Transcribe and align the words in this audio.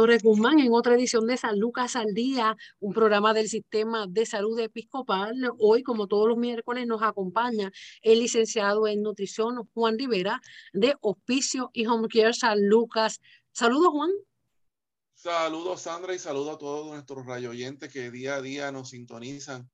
Torres 0.00 0.22
Guzmán 0.22 0.58
en 0.60 0.72
otra 0.72 0.94
edición 0.94 1.26
de 1.26 1.36
San 1.36 1.58
Lucas 1.58 1.94
al 1.94 2.14
Día, 2.14 2.56
un 2.78 2.94
programa 2.94 3.34
del 3.34 3.50
Sistema 3.50 4.06
de 4.08 4.24
Salud 4.24 4.58
Episcopal. 4.58 5.34
Hoy, 5.58 5.82
como 5.82 6.06
todos 6.06 6.26
los 6.26 6.38
miércoles, 6.38 6.86
nos 6.86 7.02
acompaña 7.02 7.70
el 8.00 8.20
licenciado 8.20 8.88
en 8.88 9.02
nutrición 9.02 9.68
Juan 9.74 9.98
Rivera 9.98 10.40
de 10.72 10.94
Hospicio 11.02 11.68
y 11.74 11.84
Home 11.84 12.08
Care 12.08 12.32
San 12.32 12.66
Lucas. 12.66 13.20
Saludos, 13.52 13.90
Juan. 13.92 14.10
Saludos, 15.12 15.82
Sandra, 15.82 16.14
y 16.14 16.18
saludos 16.18 16.54
a 16.54 16.58
todos 16.58 16.86
nuestros 16.86 17.26
rayo 17.26 17.50
oyentes 17.50 17.92
que 17.92 18.10
día 18.10 18.36
a 18.36 18.40
día 18.40 18.72
nos 18.72 18.88
sintonizan 18.88 19.70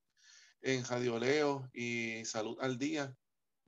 en 0.61 0.83
Leo 1.21 1.69
y 1.71 2.25
Salud 2.25 2.57
al 2.59 2.77
Día. 2.77 3.15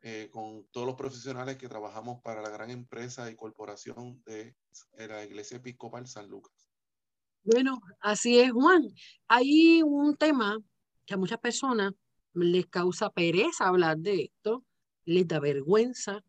Eh, 0.01 0.29
con 0.31 0.65
todos 0.71 0.87
los 0.87 0.95
profesionales 0.95 1.57
que 1.57 1.67
trabajamos 1.67 2.21
para 2.21 2.41
la 2.41 2.49
gran 2.49 2.69
empresa 2.69 3.29
y 3.29 3.35
corporación 3.35 4.23
de 4.23 4.55
la 4.97 5.25
Iglesia 5.25 5.57
Episcopal 5.57 6.07
San 6.07 6.29
Lucas. 6.29 6.69
Bueno, 7.43 7.81
así 7.99 8.39
es, 8.39 8.51
Juan. 8.53 8.87
Hay 9.27 9.81
un 9.83 10.15
tema 10.15 10.57
que 11.05 11.15
a 11.15 11.17
muchas 11.17 11.39
personas 11.39 11.93
les 12.33 12.67
causa 12.67 13.09
pereza 13.09 13.67
hablar 13.67 13.97
de 13.97 14.23
esto, 14.23 14.63
les 15.03 15.27
da 15.27 15.41
vergüenza, 15.41 16.23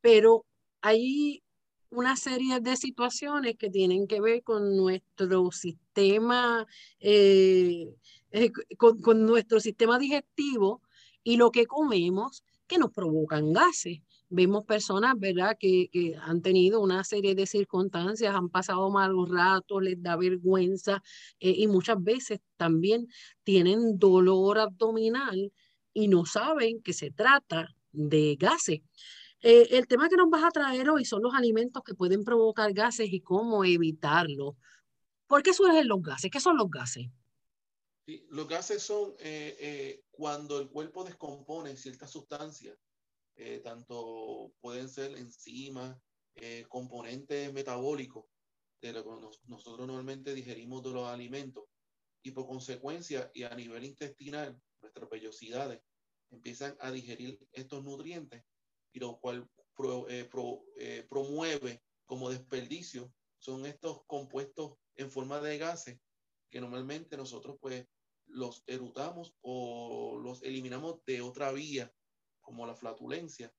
pero 0.00 0.46
hay 0.80 1.42
una 1.90 2.16
serie 2.16 2.60
de 2.60 2.76
situaciones 2.76 3.56
que 3.58 3.68
tienen 3.68 4.06
que 4.06 4.22
ver 4.22 4.42
con 4.42 4.74
nuestro 4.74 5.50
sistema, 5.52 6.66
eh, 6.98 7.94
eh, 8.30 8.52
con 8.78 9.26
nuestro 9.26 9.60
sistema 9.60 9.98
digestivo 9.98 10.80
y 11.22 11.36
lo 11.36 11.50
que 11.50 11.66
comemos 11.66 12.42
que 12.72 12.78
nos 12.78 12.90
provocan 12.90 13.52
gases. 13.52 14.00
Vemos 14.30 14.64
personas, 14.64 15.14
¿verdad?, 15.18 15.58
que, 15.60 15.90
que, 15.92 16.16
han 16.16 16.40
tenido 16.40 16.80
una 16.80 17.04
serie 17.04 17.34
de 17.34 17.46
circunstancias, 17.46 18.34
han 18.34 18.48
pasado 18.48 18.88
malos 18.90 19.28
ratos, 19.28 19.82
les 19.82 20.02
da 20.02 20.16
vergüenza 20.16 21.02
eh, 21.38 21.50
y 21.50 21.66
muchas 21.66 22.02
veces 22.02 22.40
también 22.56 23.08
tienen 23.44 23.98
dolor 23.98 24.58
abdominal 24.58 25.52
y 25.92 26.08
no 26.08 26.24
saben 26.24 26.80
que 26.80 26.94
se 26.94 27.10
trata 27.10 27.68
de 27.90 28.36
gases. 28.36 28.80
Eh, 29.42 29.68
el 29.72 29.86
tema 29.86 30.08
que 30.08 30.16
nos 30.16 30.30
vas 30.30 30.44
a 30.44 30.50
traer 30.50 30.88
hoy 30.88 31.04
son 31.04 31.20
los 31.22 31.34
alimentos 31.34 31.82
que 31.84 31.94
pueden 31.94 32.24
provocar 32.24 32.72
gases 32.72 33.12
y 33.12 33.20
cómo 33.20 33.66
evitarlos. 33.66 34.54
¿Por 35.26 35.42
qué 35.42 35.52
surgen 35.52 35.86
los 35.88 36.00
gases? 36.00 36.30
¿Qué 36.30 36.40
son 36.40 36.56
los 36.56 36.70
gases? 36.70 37.06
los 38.30 38.48
gases 38.48 38.82
son 38.82 39.14
eh, 39.20 40.01
cuando 40.12 40.60
el 40.60 40.68
cuerpo 40.68 41.02
descompone 41.02 41.76
ciertas 41.76 42.10
sustancias, 42.10 42.78
eh, 43.34 43.60
tanto 43.60 44.52
pueden 44.60 44.88
ser 44.88 45.16
enzimas, 45.16 45.98
componentes 46.68 47.52
metabólicos 47.52 48.24
de 48.80 48.92
lo 48.94 49.04
que 49.04 49.10
nosotros 49.48 49.86
normalmente 49.86 50.32
digerimos 50.32 50.82
de 50.82 50.90
los 50.90 51.06
alimentos, 51.06 51.64
y 52.22 52.30
por 52.30 52.46
consecuencia 52.46 53.30
y 53.34 53.42
a 53.42 53.54
nivel 53.54 53.84
intestinal, 53.84 54.58
nuestras 54.80 55.10
vellosidades 55.10 55.82
empiezan 56.30 56.76
a 56.80 56.90
digerir 56.90 57.38
estos 57.52 57.84
nutrientes, 57.84 58.44
y 58.92 59.00
lo 59.00 59.18
cual 59.18 59.46
promueve 61.08 61.82
como 62.06 62.30
desperdicio 62.30 63.12
son 63.38 63.66
estos 63.66 64.04
compuestos 64.06 64.76
en 64.96 65.10
forma 65.10 65.40
de 65.40 65.58
gases 65.58 65.98
que 66.50 66.60
normalmente 66.60 67.16
nosotros 67.16 67.56
pues 67.60 67.86
los 68.26 68.62
erutamos 68.66 69.34
o 69.40 70.18
los 70.22 70.42
eliminamos 70.42 71.04
de 71.04 71.20
otra 71.20 71.52
vía, 71.52 71.92
como 72.40 72.66
la 72.66 72.74
flatulencia. 72.74 73.52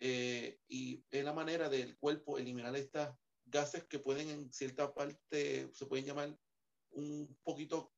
Eh, 0.00 0.58
y 0.68 1.04
es 1.10 1.24
la 1.24 1.32
manera 1.32 1.68
del 1.68 1.96
cuerpo 1.98 2.38
eliminar 2.38 2.74
estas 2.76 3.14
gases 3.44 3.84
que 3.84 3.98
pueden 3.98 4.28
en 4.28 4.52
cierta 4.52 4.94
parte, 4.94 5.70
se 5.72 5.86
pueden 5.86 6.06
llamar 6.06 6.38
un 6.92 7.36
poquito 7.42 7.92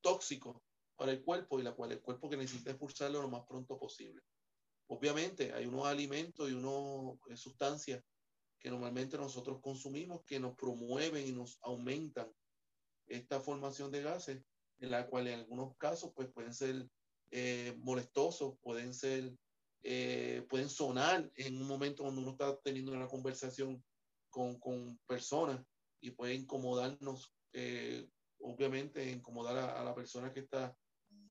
tóxicos 0.00 0.60
para 0.96 1.12
el 1.12 1.22
cuerpo 1.22 1.58
y 1.58 1.62
la 1.62 1.74
cual 1.74 1.92
el 1.92 2.00
cuerpo 2.00 2.28
que 2.28 2.36
necesita 2.36 2.70
expulsarlo 2.70 3.22
lo 3.22 3.28
más 3.28 3.44
pronto 3.46 3.78
posible. 3.78 4.22
Obviamente 4.88 5.52
hay 5.52 5.66
unos 5.66 5.86
alimentos 5.86 6.48
y 6.48 6.52
unas 6.52 7.18
eh, 7.28 7.36
sustancias 7.36 8.02
que 8.58 8.70
normalmente 8.70 9.16
nosotros 9.16 9.60
consumimos 9.60 10.24
que 10.24 10.40
nos 10.40 10.56
promueven 10.56 11.26
y 11.26 11.32
nos 11.32 11.58
aumentan 11.62 12.32
esta 13.06 13.40
formación 13.40 13.90
de 13.90 14.02
gases, 14.02 14.42
en 14.78 14.90
la 14.90 15.06
cual 15.06 15.28
en 15.28 15.40
algunos 15.40 15.76
casos 15.76 16.12
pues 16.14 16.28
pueden 16.32 16.52
ser 16.52 16.88
eh, 17.30 17.74
molestosos, 17.78 18.58
pueden 18.62 18.94
ser, 18.94 19.32
eh, 19.82 20.44
pueden 20.48 20.68
sonar 20.68 21.30
en 21.34 21.60
un 21.60 21.66
momento 21.66 22.02
cuando 22.02 22.20
uno 22.20 22.32
está 22.32 22.56
teniendo 22.60 22.92
una 22.92 23.08
conversación 23.08 23.82
con, 24.30 24.58
con 24.60 24.98
personas 25.06 25.64
y 26.00 26.10
puede 26.10 26.34
incomodarnos, 26.34 27.32
eh, 27.52 28.08
obviamente 28.38 29.10
incomodar 29.10 29.56
a, 29.56 29.82
la 29.82 29.94
persona 29.94 30.32
que 30.32 30.40
está 30.40 30.76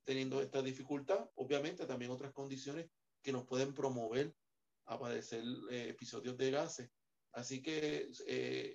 teniendo 0.03 0.41
esta 0.41 0.61
dificultad, 0.61 1.29
obviamente 1.35 1.85
también 1.85 2.11
otras 2.11 2.33
condiciones 2.33 2.89
que 3.21 3.31
nos 3.31 3.45
pueden 3.45 3.73
promover 3.73 4.35
a 4.87 4.99
padecer 4.99 5.43
episodios 5.71 6.37
de 6.37 6.51
gases. 6.51 6.89
Así 7.31 7.61
que 7.61 8.09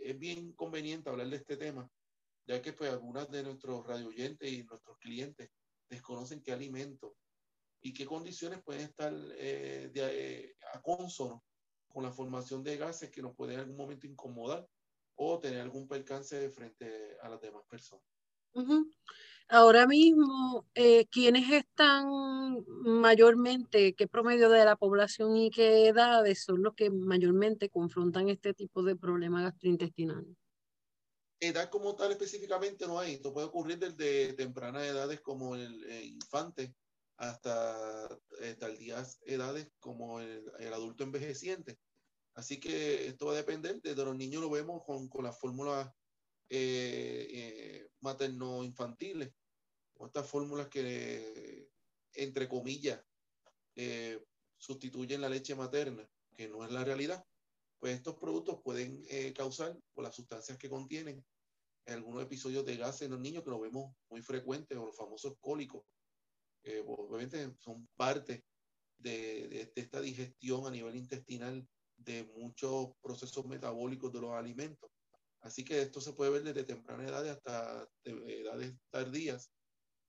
es 0.03 0.19
bien 0.19 0.53
conveniente 0.53 1.09
hablar 1.09 1.29
de 1.29 1.37
este 1.37 1.57
tema 1.57 1.89
ya 2.47 2.61
que 2.63 2.73
pues 2.73 2.91
algunas 2.91 3.31
de 3.31 3.43
nuestros 3.43 3.87
radio 3.87 4.09
oyentes 4.09 4.53
y 4.53 4.65
nuestros 4.65 4.99
clientes 4.99 5.51
desconocen 5.89 6.43
qué 6.43 6.53
alimentos 6.53 7.13
y 7.81 7.93
qué 7.93 8.07
condiciones 8.07 8.63
pueden 8.63 8.83
estar 8.83 9.13
eh, 9.37 9.91
eh, 9.95 10.55
a 10.75 10.81
consono 10.83 11.45
con 11.89 12.05
la 12.05 12.13
formación 12.13 12.63
de 12.63 12.77
gases 12.77 13.11
que 13.11 13.23
nos 13.23 13.35
pueden 13.35 13.55
en 13.55 13.61
algún 13.61 13.77
momento 13.77 14.07
incomodar 14.07 14.67
o 15.17 15.39
tener 15.39 15.61
algún 15.61 15.89
percance 15.89 16.49
frente 16.51 17.17
a 17.23 17.29
las 17.29 17.41
demás 17.41 17.65
personas. 17.69 18.05
Ahora 19.49 19.87
mismo, 19.87 20.65
eh, 20.75 21.07
¿quiénes 21.11 21.51
están 21.51 22.65
mayormente, 22.85 23.95
qué 23.95 24.07
promedio 24.07 24.49
de 24.49 24.65
la 24.65 24.77
población 24.77 25.37
y 25.37 25.51
qué 25.51 25.89
edades 25.89 26.45
son 26.45 26.63
los 26.63 26.75
que 26.75 26.89
mayormente 26.91 27.69
confrontan 27.69 28.29
este 28.29 28.55
tipo 28.55 28.83
de 28.83 28.95
problemas 28.95 29.43
gastrointestinales? 29.43 30.40
Edad 31.41 31.71
como 31.71 31.97
tal 31.97 32.13
específicamente 32.13 32.87
no 32.87 32.99
hay. 32.99 33.15
Esto 33.15 33.33
puede 33.33 33.47
ocurrir 33.47 33.79
desde 33.79 34.35
tempranas 34.35 34.85
edades 34.85 35.21
como 35.21 35.57
el, 35.57 35.85
infante 36.05 36.75
hasta 37.17 38.09
eh, 38.41 38.55
tardías 38.59 39.19
edades 39.25 39.69
como 39.79 40.21
el, 40.21 40.73
adulto 40.73 41.05
envejeciente. 41.05 41.79
Así 42.35 42.61
que 42.61 43.07
esto 43.07 43.27
va 43.27 43.33
a 43.33 43.37
depender. 43.37 43.81
Desde 43.83 44.05
los 44.05 44.17
niños 44.17 44.43
lo 44.43 44.51
vemos 44.51 44.83
con, 44.85 45.09
con 45.09 45.25
las 45.25 45.39
fórmulas 45.39 45.91
eh, 46.49 47.27
eh, 47.31 47.91
materno-infantiles, 48.01 49.33
o 49.95 50.07
estas 50.07 50.27
fórmulas 50.27 50.69
que, 50.69 51.69
entre 52.15 52.49
comillas, 52.49 53.01
sustituyen 54.57 55.21
la 55.21 55.29
leche 55.29 55.55
materna, 55.55 56.09
que 56.35 56.49
no 56.49 56.65
es 56.65 56.71
la 56.71 56.85
realidad 56.85 57.25
pues 57.81 57.95
estos 57.95 58.17
productos 58.17 58.61
pueden 58.63 59.03
eh, 59.09 59.33
causar, 59.33 59.77
por 59.95 60.05
las 60.05 60.15
sustancias 60.15 60.59
que 60.59 60.69
contienen, 60.69 61.25
algunos 61.95 62.23
episodios 62.23 62.65
de 62.65 62.77
gases 62.77 63.03
en 63.03 63.13
los 63.13 63.21
niños 63.21 63.45
que 63.45 63.51
lo 63.51 63.61
vemos 63.61 63.95
muy 64.09 64.23
frecuentes, 64.23 64.77
o 64.77 64.87
los 64.87 64.97
famosos 64.97 65.35
cólicos, 65.41 65.85
que 66.63 66.83
obviamente 66.87 67.55
son 67.59 67.89
parte 67.97 68.45
de, 68.99 69.49
de, 69.49 69.73
esta 69.75 70.01
digestión 70.01 70.67
a 70.67 70.71
nivel 70.71 70.97
intestinal 70.97 71.67
de 71.97 72.25
muchos 72.37 72.91
procesos 73.01 73.47
metabólicos 73.47 74.13
de 74.13 74.21
los 74.21 74.33
alimentos. 74.33 74.91
Así 75.41 75.65
que 75.65 75.81
esto 75.81 76.01
se 76.01 76.13
puede 76.13 76.31
ver 76.31 76.43
desde 76.43 76.65
temprana 76.65 77.09
edad 77.09 77.27
hasta 77.29 77.89
edades 78.05 78.75
tardías. 78.91 79.51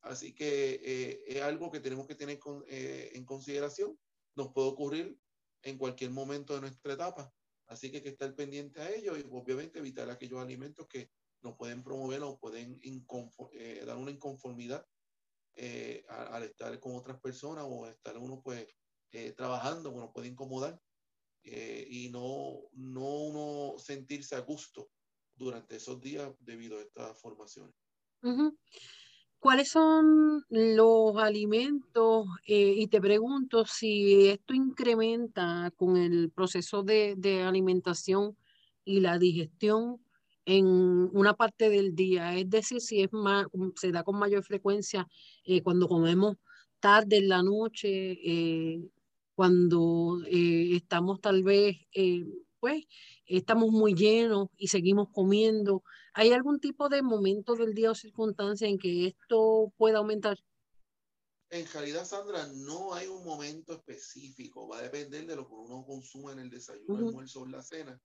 Así 0.01 0.33
que 0.33 0.81
eh, 0.83 1.23
es 1.27 1.41
algo 1.41 1.71
que 1.71 1.79
tenemos 1.79 2.07
que 2.07 2.15
tener 2.15 2.37
con, 2.39 2.65
eh, 2.67 3.11
en 3.13 3.23
consideración. 3.23 3.97
Nos 4.35 4.51
puede 4.51 4.67
ocurrir 4.67 5.17
en 5.63 5.77
cualquier 5.77 6.11
momento 6.11 6.53
de 6.55 6.61
nuestra 6.61 6.93
etapa 6.93 7.31
Así 7.71 7.89
que 7.89 7.97
hay 7.97 8.03
que 8.03 8.09
estar 8.09 8.35
pendiente 8.35 8.81
a 8.81 8.91
ello 8.91 9.17
y 9.17 9.25
obviamente 9.31 9.79
evitar 9.79 10.09
aquellos 10.09 10.41
alimentos 10.41 10.85
que 10.89 11.09
nos 11.43 11.55
pueden 11.55 11.83
promover 11.83 12.21
o 12.23 12.37
pueden 12.37 12.79
eh, 13.53 13.83
dar 13.85 13.97
una 13.97 14.11
inconformidad 14.11 14.85
eh, 15.55 16.05
al, 16.07 16.43
estar 16.43 16.79
con 16.79 16.95
otras 16.95 17.19
personas 17.19 17.65
o 17.67 17.87
estar 17.87 18.17
uno 18.17 18.41
pues 18.41 18.67
eh, 19.11 19.33
trabajando, 19.33 19.91
uno 19.91 20.11
puede 20.13 20.29
incomodar 20.29 20.79
y 21.43 22.09
no, 22.11 22.69
no 22.73 23.01
uno 23.01 23.79
sentirse 23.79 24.35
a 24.35 24.41
gusto 24.41 24.91
durante 25.33 25.77
esos 25.77 25.99
días 25.99 26.31
debido 26.39 26.77
a 26.77 26.83
estas 26.83 27.19
formaciones. 27.19 27.73
¿Cuáles 29.39 29.69
son 29.69 30.45
los 30.49 31.17
alimentos? 31.17 32.27
y 32.45 32.85
te 32.87 33.01
pregunto 33.01 33.65
si 33.65 34.27
esto 34.27 34.53
incrementa 34.53 35.73
con 35.75 35.97
el 35.97 36.29
proceso 36.29 36.83
de, 36.83 37.15
de 37.17 37.41
alimentación 37.41 38.37
y 38.85 38.99
la 38.99 39.17
digestión 39.17 39.99
en 40.45 40.65
una 40.65 41.33
parte 41.35 41.69
del 41.69 41.95
día, 41.95 42.35
es 42.35 42.49
decir, 42.49 42.81
si 42.81 43.01
es 43.01 43.13
más, 43.13 43.45
se 43.75 43.91
da 43.91 44.03
con 44.03 44.17
mayor 44.17 44.43
frecuencia 44.43 45.07
eh, 45.43 45.61
cuando 45.61 45.87
comemos 45.87 46.37
tarde 46.79 47.17
en 47.17 47.29
la 47.29 47.43
noche, 47.43 48.17
eh, 48.23 48.81
cuando 49.35 50.19
eh, 50.25 50.75
estamos 50.75 51.21
tal 51.21 51.43
vez, 51.43 51.77
pues, 52.59 52.85
estamos 53.25 53.71
muy 53.71 53.93
llenos 53.93 54.47
y 54.57 54.67
seguimos 54.67 55.09
comiendo. 55.11 55.83
¿Hay 56.13 56.31
algún 56.31 56.59
tipo 56.59 56.89
de 56.89 57.01
momento 57.01 57.55
del 57.55 57.73
día 57.73 57.91
o 57.91 57.95
circunstancia 57.95 58.67
en 58.67 58.77
que 58.77 59.07
esto 59.07 59.71
pueda 59.77 59.99
aumentar? 59.99 60.37
En 61.49 61.67
realidad, 61.67 62.05
Sandra, 62.05 62.47
no 62.47 62.93
hay 62.93 63.07
un 63.07 63.23
momento 63.25 63.73
específico. 63.73 64.67
Va 64.67 64.79
a 64.79 64.83
depender 64.83 65.25
de 65.25 65.35
lo 65.35 65.47
que 65.47 65.53
uno 65.53 65.83
consuma 65.85 66.31
en 66.31 66.39
el 66.39 66.49
desayuno, 66.49 66.97
el 66.97 67.07
almuerzo 67.07 67.41
o 67.41 67.47
la 67.47 67.61
cena 67.61 68.01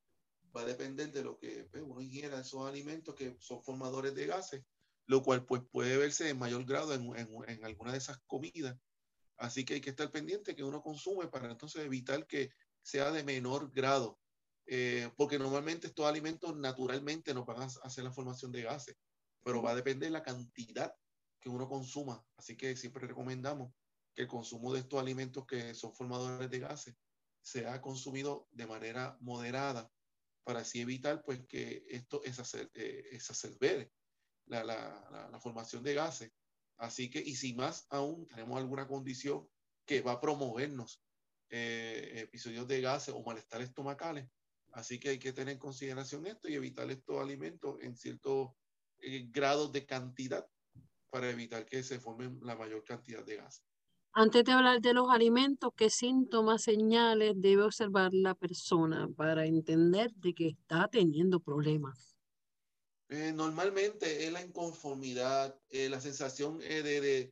va 0.54 0.62
a 0.62 0.64
depender 0.66 1.12
de 1.12 1.22
lo 1.22 1.38
que 1.38 1.68
pues, 1.70 1.82
uno 1.82 2.00
ingiera 2.00 2.40
esos 2.40 2.66
alimentos 2.68 3.14
que 3.14 3.36
son 3.40 3.62
formadores 3.62 4.14
de 4.14 4.26
gases, 4.26 4.64
lo 5.06 5.22
cual 5.22 5.44
pues 5.44 5.62
puede 5.70 5.96
verse 5.96 6.28
en 6.28 6.38
mayor 6.38 6.64
grado 6.64 6.94
en, 6.94 7.04
en, 7.48 7.64
alguna 7.64 7.92
de 7.92 7.98
esas 7.98 8.18
comidas. 8.26 8.76
Así 9.36 9.64
que 9.64 9.74
hay 9.74 9.80
que 9.80 9.90
estar 9.90 10.10
pendiente 10.10 10.56
que 10.56 10.64
uno 10.64 10.82
consume 10.82 11.28
para 11.28 11.50
entonces 11.50 11.84
evitar 11.84 12.26
que 12.26 12.50
sea 12.82 13.10
de 13.10 13.22
menor 13.22 13.70
grado, 13.72 14.18
eh, 14.66 15.10
porque 15.16 15.38
normalmente 15.38 15.88
estos 15.88 16.06
alimentos 16.06 16.56
naturalmente 16.56 17.34
no 17.34 17.44
van 17.44 17.62
a 17.62 17.68
hacer 17.82 18.04
la 18.04 18.12
formación 18.12 18.50
de 18.52 18.62
gases, 18.62 18.96
pero 19.42 19.62
va 19.62 19.72
a 19.72 19.76
depender 19.76 20.08
de 20.08 20.12
la 20.12 20.22
cantidad 20.22 20.94
que 21.40 21.48
uno 21.48 21.68
consuma. 21.68 22.24
Así 22.36 22.56
que 22.56 22.76
siempre 22.76 23.06
recomendamos 23.06 23.72
que 24.14 24.22
el 24.22 24.28
consumo 24.28 24.72
de 24.72 24.80
estos 24.80 25.00
alimentos 25.00 25.46
que 25.46 25.74
son 25.74 25.94
formadores 25.94 26.50
de 26.50 26.58
gases 26.58 26.96
sea 27.42 27.80
consumido 27.80 28.48
de 28.50 28.66
manera 28.66 29.16
moderada 29.20 29.88
para 30.46 30.60
así 30.60 30.80
evitar 30.80 31.24
pues 31.24 31.44
que 31.48 31.84
esto 31.88 32.22
es 32.22 32.38
hacer, 32.38 32.70
eh, 32.74 33.90
la, 34.46 34.62
la, 34.62 35.28
la, 35.32 35.40
formación 35.40 35.82
de 35.82 35.94
gases. 35.94 36.32
Así 36.76 37.10
que, 37.10 37.18
y 37.18 37.34
si 37.34 37.52
más 37.54 37.84
aún 37.90 38.28
tenemos 38.28 38.56
alguna 38.56 38.86
condición 38.86 39.48
que 39.84 40.02
va 40.02 40.12
a 40.12 40.20
promovernos 40.20 41.02
eh, 41.50 42.12
episodios 42.14 42.68
de 42.68 42.80
gases 42.80 43.12
o 43.12 43.24
malestar 43.24 43.60
estomacales, 43.60 44.28
así 44.70 45.00
que 45.00 45.08
hay 45.08 45.18
que 45.18 45.32
tener 45.32 45.54
en 45.54 45.58
consideración 45.58 46.24
esto 46.28 46.48
y 46.48 46.54
evitar 46.54 46.88
estos 46.92 47.20
alimentos 47.20 47.80
en 47.82 47.96
ciertos 47.96 48.50
eh, 48.98 49.26
grados 49.28 49.72
de 49.72 49.84
cantidad 49.84 50.46
para 51.10 51.28
evitar 51.28 51.66
que 51.66 51.82
se 51.82 51.98
formen 51.98 52.38
la 52.42 52.54
mayor 52.54 52.84
cantidad 52.84 53.24
de 53.24 53.38
gases. 53.38 53.64
Antes 54.18 54.44
de 54.44 54.52
hablar 54.52 54.80
de 54.80 54.94
los 54.94 55.10
alimentos, 55.10 55.74
¿qué 55.76 55.90
síntomas, 55.90 56.62
señales 56.62 57.34
debe 57.36 57.64
observar 57.64 58.14
la 58.14 58.34
persona 58.34 59.10
para 59.14 59.44
entender 59.44 60.10
de 60.14 60.32
que 60.32 60.48
está 60.48 60.88
teniendo 60.88 61.38
problemas? 61.38 62.16
Eh, 63.10 63.30
normalmente 63.34 64.24
es 64.24 64.32
la 64.32 64.42
inconformidad, 64.42 65.54
eh, 65.68 65.90
la 65.90 66.00
sensación 66.00 66.62
eh, 66.62 66.82
de, 66.82 67.30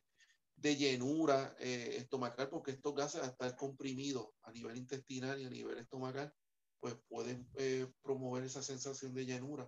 de, 0.57 0.75
llenura 0.75 1.55
estomacal, 1.57 2.49
porque 2.49 2.73
estos 2.73 2.93
gases, 2.93 3.23
al 3.23 3.31
estar 3.31 3.55
comprimidos 3.55 4.27
a 4.43 4.51
nivel 4.51 4.77
intestinal 4.77 5.41
y 5.41 5.45
a 5.45 5.49
nivel 5.49 5.79
estomacal, 5.79 6.31
pues 6.79 6.95
pueden 7.07 7.49
promover 8.03 8.43
esa 8.43 8.61
sensación 8.61 9.11
de 9.15 9.25
llenura, 9.25 9.67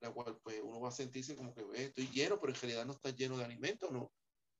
la 0.00 0.10
cual 0.14 0.38
pues 0.42 0.62
uno 0.64 0.80
va 0.80 0.88
a 0.88 0.92
sentirse 0.92 1.36
como 1.36 1.54
que 1.54 1.62
estoy 1.74 2.06
lleno, 2.06 2.40
pero 2.40 2.54
en 2.54 2.60
realidad 2.62 2.86
no 2.86 2.94
está 2.94 3.10
lleno 3.10 3.36
de 3.36 3.44
alimentos, 3.44 3.92
no, 3.92 4.10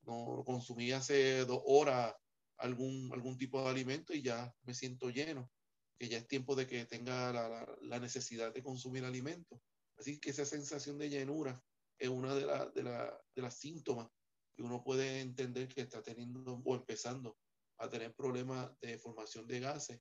no 0.06 0.42
consumí 0.44 0.92
hace 0.92 1.44
dos 1.44 1.62
horas 1.66 2.14
algún, 2.58 3.10
algún 3.12 3.36
tipo 3.36 3.62
de 3.62 3.70
alimento 3.70 4.12
y 4.14 4.22
ya 4.22 4.54
me 4.62 4.74
siento 4.74 5.10
lleno, 5.10 5.50
que 5.98 6.08
ya 6.08 6.18
es 6.18 6.28
tiempo 6.28 6.54
de 6.54 6.66
que 6.66 6.86
tenga 6.86 7.32
la, 7.32 7.76
la, 7.82 7.98
necesidad 7.98 8.52
de 8.52 8.62
consumir 8.62 9.04
alimento. 9.04 9.60
Así 9.96 10.18
que 10.18 10.30
esa 10.30 10.44
sensación 10.44 10.98
de 10.98 11.10
llenura 11.10 11.62
es 11.98 12.08
una 12.08 12.34
de, 12.34 12.46
la, 12.46 12.66
de, 12.66 12.82
de 12.82 13.42
las 13.42 13.58
síntomas 13.58 14.08
que 14.54 14.62
uno 14.62 14.82
puede 14.82 15.20
entender 15.20 15.68
que 15.68 15.82
está 15.82 16.02
teniendo 16.02 16.62
o 16.64 16.74
empezando 16.74 17.36
a 17.78 17.88
tener 17.88 18.14
problemas 18.14 18.70
de 18.80 18.98
formación 18.98 19.46
de 19.46 19.60
gases. 19.60 20.00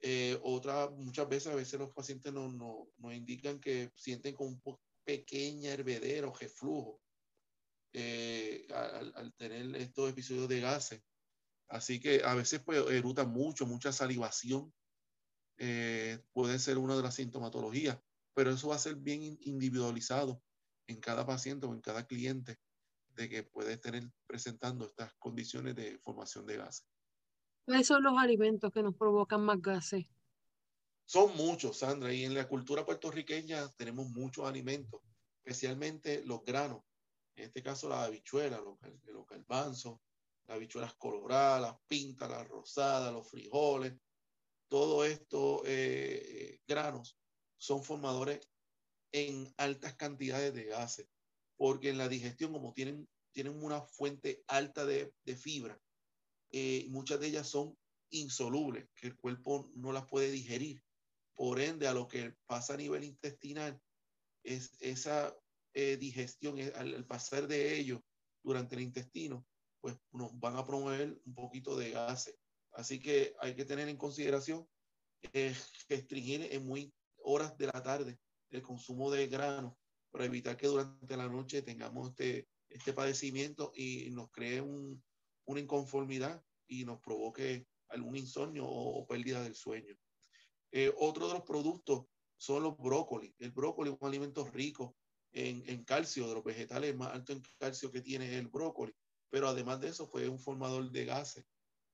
Eh, 0.00 0.38
otra, 0.42 0.90
muchas 0.90 1.28
veces, 1.28 1.52
a 1.52 1.56
veces 1.56 1.78
los 1.78 1.92
pacientes 1.92 2.32
nos, 2.32 2.52
nos, 2.54 2.88
nos 2.98 3.14
indican 3.14 3.60
que 3.60 3.90
sienten 3.96 4.34
como 4.34 4.50
un 4.50 4.78
hervedera 5.64 6.28
o 6.28 6.34
reflujo 6.34 7.00
eh, 7.92 8.66
al, 8.74 9.32
tener 9.34 9.74
estos 9.76 10.10
episodios 10.10 10.48
de 10.48 10.60
gases. 10.60 11.02
Así 11.68 12.00
que 12.00 12.22
a 12.24 12.34
veces 12.34 12.60
pues 12.60 12.78
eruta 12.90 13.24
mucho, 13.24 13.66
mucha 13.66 13.92
salivación. 13.92 14.72
Eh, 15.58 16.22
puede 16.32 16.58
ser 16.58 16.78
una 16.78 16.96
de 16.96 17.02
las 17.02 17.16
sintomatologías, 17.16 17.98
pero 18.34 18.50
eso 18.50 18.68
va 18.68 18.76
a 18.76 18.80
ser 18.80 18.96
bien 18.96 19.38
individualizado 19.40 20.42
en 20.86 21.00
cada 21.00 21.26
paciente 21.26 21.66
o 21.66 21.74
en 21.74 21.80
cada 21.80 22.06
cliente 22.06 22.58
de 23.08 23.28
que 23.28 23.42
puede 23.42 23.76
tener 23.76 24.04
presentando 24.26 24.86
estas 24.86 25.12
condiciones 25.14 25.74
de 25.74 25.98
formación 25.98 26.46
de 26.46 26.56
gases. 26.56 26.86
¿Cuáles 27.66 27.86
son 27.86 28.02
los 28.02 28.16
alimentos 28.16 28.72
que 28.72 28.82
nos 28.82 28.96
provocan 28.96 29.42
más 29.42 29.60
gases? 29.60 30.06
Son 31.04 31.36
muchos, 31.36 31.78
Sandra, 31.78 32.12
y 32.12 32.24
en 32.24 32.34
la 32.34 32.46
cultura 32.46 32.84
puertorriqueña 32.84 33.68
tenemos 33.76 34.08
muchos 34.10 34.46
alimentos, 34.46 35.00
especialmente 35.42 36.22
los 36.24 36.44
granos. 36.44 36.82
En 37.38 37.44
este 37.44 37.62
caso, 37.62 37.88
la 37.88 38.02
habichuela, 38.02 38.60
los, 38.60 38.78
los 39.04 39.24
garbanzos, 39.24 40.00
las 40.48 40.56
habichuelas 40.56 40.94
coloradas, 40.94 41.62
las 41.62 41.76
pintas, 41.86 42.28
las 42.28 42.48
rosadas, 42.48 43.12
los 43.12 43.30
frijoles, 43.30 43.94
todos 44.68 45.06
estos 45.06 45.62
eh, 45.64 46.58
granos 46.66 47.16
son 47.56 47.84
formadores 47.84 48.40
en 49.12 49.54
altas 49.56 49.94
cantidades 49.94 50.52
de 50.52 50.64
gases, 50.64 51.08
porque 51.56 51.90
en 51.90 51.98
la 51.98 52.08
digestión, 52.08 52.52
como 52.52 52.72
tienen, 52.72 53.08
tienen 53.32 53.62
una 53.62 53.82
fuente 53.82 54.42
alta 54.48 54.84
de, 54.84 55.12
fibra, 55.36 55.80
eh, 56.50 56.86
muchas 56.90 57.20
de 57.20 57.28
ellas 57.28 57.48
son 57.48 57.78
insolubles, 58.10 58.88
que 58.96 59.06
el 59.06 59.16
cuerpo 59.16 59.70
no 59.76 59.92
las 59.92 60.06
puede 60.06 60.32
digerir. 60.32 60.82
Por 61.36 61.60
ende, 61.60 61.86
a 61.86 61.94
lo 61.94 62.08
que 62.08 62.34
pasa 62.46 62.74
a 62.74 62.78
nivel 62.78 63.04
intestinal, 63.04 63.80
es 64.42 64.72
esa 64.80 65.32
eh, 65.74 65.96
digestión, 65.96 66.58
eh, 66.58 66.72
al, 66.74 67.06
pasar 67.06 67.46
de 67.46 67.78
ello 67.78 68.02
durante 68.42 68.74
el 68.74 68.82
intestino, 68.82 69.46
pues 69.80 69.96
nos 70.12 70.38
van 70.38 70.56
a 70.56 70.64
promover 70.64 71.20
un 71.24 71.34
poquito 71.34 71.76
de 71.76 71.90
gases. 71.90 72.36
Así 72.72 72.98
que 72.98 73.34
hay 73.40 73.54
que 73.54 73.64
tener 73.64 73.88
en 73.88 73.96
consideración 73.96 74.66
eh, 75.32 75.54
restringir 75.88 76.48
en 76.52 76.66
muy 76.66 76.92
horas 77.18 77.56
de 77.58 77.66
la 77.66 77.82
tarde 77.82 78.18
el 78.50 78.62
consumo 78.62 79.10
de 79.10 79.26
grano 79.26 79.78
para 80.10 80.24
evitar 80.24 80.56
que 80.56 80.68
durante 80.68 81.16
la 81.16 81.28
noche 81.28 81.62
tengamos 81.62 82.10
este, 82.10 82.48
este 82.70 82.92
padecimiento 82.92 83.72
y 83.74 84.10
nos 84.10 84.30
cree 84.30 84.60
un, 84.60 85.02
una 85.44 85.60
inconformidad 85.60 86.42
y 86.66 86.84
nos 86.84 87.00
provoque 87.00 87.66
algún 87.88 88.16
insomnio 88.16 88.66
o, 88.66 89.06
pérdida 89.06 89.42
del 89.42 89.54
sueño. 89.54 89.94
otro 90.98 91.28
de 91.28 91.34
los 91.34 91.42
productos 91.42 92.06
son 92.36 92.62
los 92.62 92.76
brócolis. 92.78 93.34
El 93.38 93.50
brócoli 93.50 93.90
es 93.90 93.96
un 94.00 94.08
alimento 94.08 94.44
rico 94.44 94.96
en, 95.32 95.84
calcio, 95.84 96.28
de 96.28 96.34
los 96.34 96.44
vegetales 96.44 96.96
más 96.96 97.12
alto 97.12 97.32
en 97.32 97.42
calcio 97.58 97.90
que 97.90 98.00
tiene 98.00 98.38
el 98.38 98.48
brócoli, 98.48 98.94
pero 99.30 99.48
además 99.48 99.80
de 99.80 99.88
eso 99.88 100.06
fue 100.06 100.28
un 100.28 100.38
formador 100.38 100.90
de 100.90 101.04
gases. 101.04 101.44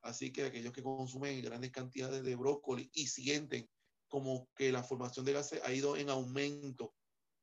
Así 0.02 0.32
que 0.32 0.44
aquellos 0.44 0.72
que 0.72 0.82
consumen 0.82 1.42
grandes 1.42 1.72
cantidades 1.72 2.22
de 2.22 2.36
brócoli 2.36 2.90
y 2.92 3.06
sienten 3.06 3.68
como 4.08 4.48
que 4.54 4.70
la 4.70 4.84
formación 4.84 5.24
de 5.24 5.32
gases 5.32 5.62
ha 5.64 5.72
ido 5.72 5.96
en 5.96 6.10
aumento, 6.10 6.94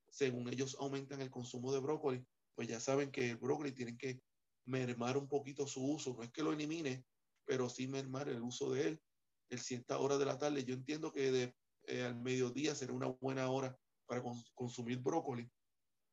según 0.10 0.48
ellos 0.50 0.78
aumentan 0.80 1.22
el 1.22 1.32
consumo 1.32 1.74
de 1.74 1.80
brócoli, 1.80 2.26
pues 2.56 2.68
ya 2.68 2.80
saben 2.80 3.12
que 3.12 3.32
el 3.32 3.38
brócoli 3.38 3.72
tienen 3.72 3.98
que 3.98 4.22
mermar 4.66 5.18
un 5.18 5.28
poquito 5.28 5.66
su 5.66 5.84
uso. 5.84 6.14
No 6.14 6.24
es 6.24 6.32
que 6.32 6.44
lo 6.44 6.54
elimine, 6.54 7.04
pero 7.46 7.68
sí 7.70 7.88
mermar 7.88 8.30
el 8.30 8.42
uso 8.42 8.72
de 8.72 8.90
él. 8.90 9.02
El 9.50 9.60
cierta 9.60 9.98
hora 9.98 10.18
de 10.18 10.26
la 10.26 10.38
tarde, 10.38 10.64
yo 10.64 10.74
entiendo 10.74 11.12
que 11.12 11.32
de, 11.32 11.56
eh, 11.88 12.04
al 12.04 12.16
mediodía 12.16 12.76
será 12.76 12.94
una 12.94 13.08
buena 13.08 13.50
hora 13.50 13.78
para 14.06 14.24
consumir 14.54 15.00
brócoli 15.00 15.50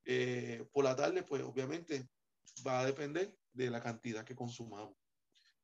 eh, 0.04 0.66
por 0.72 0.84
la 0.84 0.96
tarde, 0.96 1.22
pues 1.22 1.42
obviamente 1.42 2.08
va 2.66 2.80
a 2.80 2.86
depender 2.86 3.36
de 3.52 3.70
la 3.70 3.82
cantidad 3.82 4.24
que 4.24 4.34
consumamos. 4.34 4.96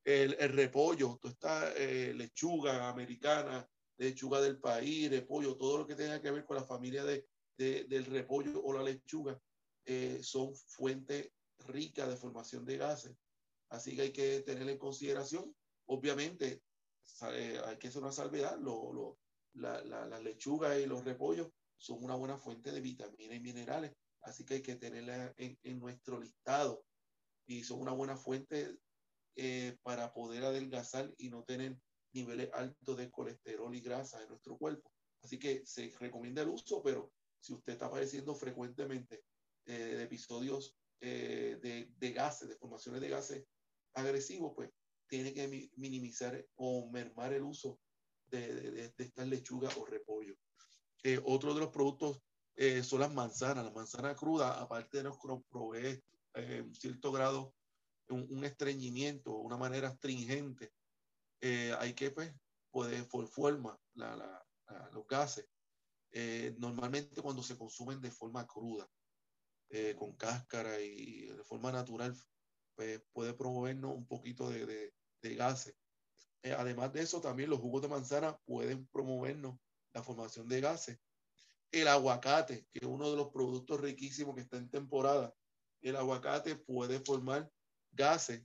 El, 0.05 0.37
el 0.39 0.51
repollo, 0.51 1.19
toda 1.21 1.33
esta 1.33 1.73
eh, 1.77 2.13
lechuga 2.15 2.89
americana, 2.89 3.67
lechuga 3.97 4.41
del 4.41 4.59
país, 4.59 5.11
repollo, 5.11 5.57
todo 5.57 5.79
lo 5.79 5.87
que 5.87 5.95
tenga 5.95 6.21
que 6.21 6.31
ver 6.31 6.45
con 6.45 6.57
la 6.57 6.65
familia 6.65 7.05
de, 7.05 7.27
del 7.57 8.05
repollo 8.07 8.63
o 8.63 8.73
la 8.73 8.83
lechuga 8.83 9.41
eh, 9.85 10.21
son 10.23 10.55
fuentes 10.55 11.31
ricas 11.67 12.09
de 12.09 12.17
formación 12.17 12.65
de 12.65 12.77
gases. 12.77 13.17
Así 13.71 13.97
que 13.97 14.03
hay 14.03 14.13
que 14.13 14.41
tener 14.41 14.69
en 14.69 14.79
consideración, 14.79 15.55
obviamente, 15.87 16.63
hay 17.21 17.77
que 17.79 17.89
hacer 17.89 18.03
una 18.03 18.13
salvedad, 18.13 18.59
lo, 18.59 19.19
la, 19.55 19.83
la, 19.85 20.21
lechuga 20.21 20.79
y 20.79 20.87
los 20.87 21.05
repollos 21.05 21.49
son 21.77 22.03
una 22.03 22.15
buena 22.15 22.37
fuente 22.37 22.73
de 22.73 22.81
vitaminas 22.81 23.37
y 23.37 23.41
minerales, 23.41 23.93
así 24.25 24.45
que 24.45 24.55
hay 24.55 24.63
que 24.63 24.77
tenerla 24.77 25.33
en, 25.37 25.59
en 25.63 25.79
nuestro 25.79 26.21
listado 26.21 26.85
y 27.47 27.63
son 27.65 27.81
una 27.81 27.93
buena 27.93 28.17
fuente 28.17 28.79
eh, 29.37 29.77
para 29.83 30.13
poder 30.13 30.45
adelgazar 30.45 31.13
y 31.19 31.29
no 31.29 31.45
tener 31.45 31.77
niveles 32.13 32.51
altos 32.53 32.97
de 32.97 33.11
colesterol 33.11 33.75
y 33.75 33.81
grasa 33.81 34.23
en 34.23 34.29
nuestro 34.29 34.57
cuerpo. 34.57 34.91
Así 35.23 35.39
que 35.39 35.65
se 35.67 35.93
recomienda 35.99 36.43
el 36.43 36.49
uso, 36.49 36.83
pero 36.83 37.13
si 37.41 37.53
usted 37.53 37.73
está 37.73 37.91
padeciendo 37.91 38.35
frecuentemente 38.35 39.25
eh, 39.67 40.01
episodios 40.03 40.77
eh, 41.01 41.59
de, 41.61 41.91
de, 41.97 42.13
gases, 42.13 42.49
de 42.49 42.57
formaciones 42.57 43.01
de 43.01 43.09
gases 43.09 43.45
agresivos, 43.95 44.53
pues 44.55 44.71
tiene 45.09 45.35
que 45.35 45.71
minimizar 45.77 46.47
o 46.55 46.89
mermar 46.91 47.33
el 47.33 47.43
uso 47.43 47.81
de, 48.27 48.55
de, 48.55 48.71
de 48.89 49.05
estas 49.05 49.29
lechugas 49.29 49.77
o 49.77 49.85
repollo. 49.85 50.37
otro 51.25 51.55
de 51.55 51.61
los 51.61 51.71
productos 51.71 52.23
son 52.83 53.01
las 53.01 53.13
manzanas. 53.13 53.65
La 53.65 53.71
manzana 53.71 54.15
cruda, 54.15 54.61
aparte 54.61 54.99
de 54.99 55.05
nos 55.05 55.19
provee 55.49 56.03
un 56.35 56.75
cierto 56.75 57.13
grado 57.13 57.55
un, 58.09 58.45
estreñimiento, 58.45 59.37
una 59.37 59.57
manera 59.57 59.89
astringente, 59.89 60.73
eh, 61.41 61.75
hay 61.79 61.95
que, 61.95 62.11
pues, 62.11 62.33
poder 62.71 63.09
por 63.09 63.27
forma 63.29 63.79
la, 63.95 64.45
los 64.93 65.07
gases. 65.07 65.47
Eh, 66.13 66.55
normalmente 66.59 67.23
cuando 67.23 67.43
se 67.43 67.57
consumen 67.57 68.01
de 68.01 68.11
forma 68.11 68.47
cruda, 68.47 68.89
eh, 69.71 69.95
con 69.97 70.15
cáscara 70.17 70.81
y 70.81 71.27
de 71.27 71.45
forma 71.45 71.73
natural, 71.73 72.17
pues 72.77 73.01
puede 73.13 73.35
promovernos 73.35 73.95
un 73.95 74.07
poquito 74.07 74.51
de, 74.51 74.67
de, 74.67 74.95
de 75.23 75.35
gases. 75.35 75.75
además 76.57 76.93
de 76.93 77.03
eso, 77.03 77.21
también 77.21 77.51
los 77.51 77.61
jugos 77.61 77.83
de 77.83 77.89
manzana 77.89 78.37
pueden 78.45 78.87
promovernos 78.89 79.59
la 79.93 80.03
formación 80.03 80.49
de 80.49 80.61
gases. 80.61 80.99
El 81.71 81.89
aguacate, 81.89 82.67
que 82.73 82.81
es 82.81 82.87
uno 82.87 83.11
de 83.11 83.17
los 83.17 83.31
productos 83.31 83.81
riquísimos 83.81 84.35
que 84.35 84.43
está 84.43 84.57
en 84.57 84.71
temporada, 84.71 85.35
el 85.83 85.97
aguacate 85.97 86.57
puede 86.57 87.01
formar 87.01 87.51
gases 87.93 88.43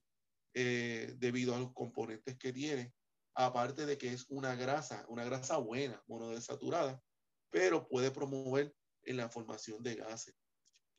eh, 0.53 1.13
debido 1.17 1.55
a 1.55 1.59
los 1.59 1.73
componentes 1.73 2.37
que 2.37 2.51
tiene, 2.51 2.93
aparte 3.35 3.85
de 3.85 3.97
que 3.97 4.11
es 4.11 4.25
una 4.29 4.55
grasa, 4.55 5.05
una 5.07 5.23
grasa 5.23 5.57
buena, 5.57 6.03
monodesaturada, 6.07 7.01
pero 7.49 7.87
puede 7.87 8.11
promover 8.11 8.75
en 9.03 9.17
la 9.17 9.29
formación 9.29 9.81
de 9.83 9.95
gases. 9.95 10.35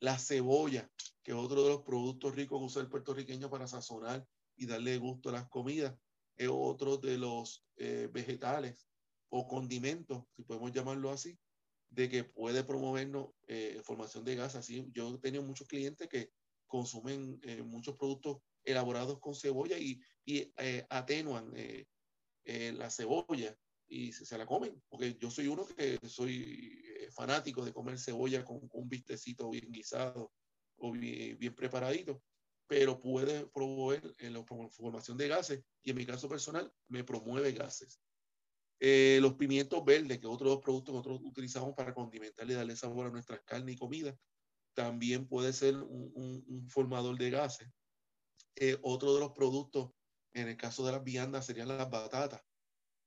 La 0.01 0.19
cebolla, 0.19 0.91
que 1.23 1.33
es 1.33 1.37
otro 1.37 1.63
de 1.63 1.71
los 1.71 1.83
productos 1.83 2.35
ricos 2.35 2.59
que 2.59 2.65
usa 2.65 2.83
el 2.83 2.89
puertorriqueño 2.89 3.51
para 3.51 3.67
sazonar 3.67 4.27
y 4.57 4.67
darle 4.67 4.97
gusto 4.99 5.29
a 5.29 5.33
las 5.33 5.49
comidas, 5.49 5.95
es 6.37 6.49
otro 6.51 6.97
de 6.97 7.19
los 7.19 7.67
eh, 7.77 8.09
vegetales 8.11 8.89
o 9.29 9.47
condimentos, 9.47 10.25
si 10.35 10.43
podemos 10.43 10.73
llamarlo 10.73 11.11
así, 11.11 11.39
de 11.91 12.09
que 12.09 12.25
puede 12.25 12.65
promovernos 12.65 13.31
eh, 13.49 13.81
formación 13.85 14.25
de 14.25 14.37
gas. 14.37 14.55
Así, 14.55 14.89
yo 14.93 15.15
he 15.15 15.19
tenido 15.19 15.43
muchos 15.43 15.69
clientes 15.69 16.09
que 16.09 16.31
consumen 16.71 17.41
eh, 17.43 17.63
muchos 17.63 17.97
productos 17.97 18.39
elaborados 18.65 19.19
con 19.19 19.35
cebolla 19.35 19.77
y, 19.77 20.01
y 20.25 20.53
eh, 20.57 20.87
atenuan 20.89 21.53
eh, 21.55 21.87
la 22.73 22.89
cebolla 22.89 23.55
y 23.89 24.13
se, 24.13 24.39
la 24.39 24.47
comen, 24.47 24.81
porque 24.89 25.17
yo 25.21 25.31
soy 25.31 25.49
uno 25.49 25.67
que 25.67 25.99
soy 26.09 26.83
fanático 27.13 27.65
de 27.65 27.73
comer 27.73 27.99
cebolla 27.99 28.45
con, 28.45 28.61
un 28.73 28.89
vistecito 28.89 29.51
bien 29.51 29.71
guisado 29.71 30.33
o 30.77 30.93
bien, 30.93 31.37
bien 31.39 31.55
preparadito, 31.55 32.23
pero 32.69 33.01
puede 33.01 33.47
promover 33.49 34.15
la 34.21 34.45
formación 34.45 35.19
de 35.19 35.29
gases 35.29 35.65
y 35.83 35.91
en 35.91 35.97
mi 35.97 36.07
caso 36.07 36.29
personal 36.29 36.73
me 36.89 37.03
promueve 37.03 37.53
gases. 37.53 38.01
Los 38.81 39.35
pimientos 39.35 39.85
verdes, 39.85 40.19
que 40.19 40.27
otros 40.27 40.61
productos 40.61 40.93
que 40.93 40.99
nosotros 40.99 41.21
utilizamos 41.25 41.75
para 41.75 41.93
condimentar 41.93 42.51
y 42.51 42.55
darle 42.55 42.77
sabor 42.77 43.07
a 43.07 43.11
nuestras 43.11 43.41
carnes 43.45 43.75
y 43.75 43.79
comida, 43.79 44.17
también 44.75 45.27
puede 45.27 45.53
ser 45.53 45.77
un, 45.77 46.67
formador 46.69 47.19
de 47.19 47.31
gases. 47.31 47.69
Eh, 48.57 48.79
otro 48.83 49.15
de 49.15 49.21
los 49.21 49.33
productos, 49.33 49.93
en 50.33 50.49
el 50.49 50.57
caso 50.57 50.85
de 50.87 50.93
las 50.93 51.05
viandas, 51.05 51.47
serían 51.47 51.69
las 51.69 51.91
batatas. 51.91 52.41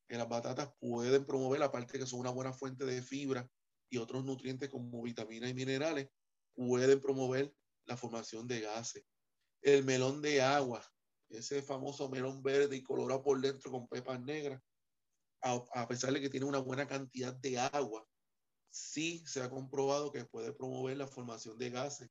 Que 0.08 0.18
las 0.18 0.30
batatas 0.30 0.70
pueden 0.80 1.26
promover, 1.26 1.64
aparte 1.64 1.98
que 1.98 2.06
son 2.06 2.20
una 2.20 2.30
buena 2.30 2.54
fuente 2.54 2.86
de 2.86 3.02
fibra 3.02 3.50
y 3.90 3.98
otros 3.98 4.24
nutrientes 4.24 4.70
como 4.70 5.02
vitaminas 5.02 5.50
y 5.50 5.54
minerales, 5.54 6.10
pueden 6.54 7.00
promover 7.00 7.54
la 7.86 7.98
formación 7.98 8.48
de 8.48 8.62
gases. 8.62 9.04
El 9.62 9.84
melón 9.86 10.22
de 10.22 10.42
agua, 10.42 10.86
ese 11.30 11.62
famoso 11.62 12.10
melón 12.10 12.44
verde 12.44 12.76
y 12.76 12.84
colorado 12.84 13.24
por 13.24 13.40
dentro 13.40 13.72
con 13.72 13.88
pepas 13.88 14.22
negras, 14.22 14.62
a 15.44 15.88
pesar 15.88 16.14
de 16.14 16.22
que 16.22 16.30
tiene 16.30 16.46
una 16.46 16.60
buena 16.60 16.88
cantidad 16.88 17.34
de 17.34 17.60
agua, 17.60 18.08
sí 18.74 19.24
se 19.28 19.42
ha 19.42 19.50
comprobado 19.50 20.12
que 20.12 20.26
puede 20.26 20.52
promover 20.52 20.98
la 20.98 21.08
formación 21.08 21.58
de 21.58 21.70
gases 21.70 22.10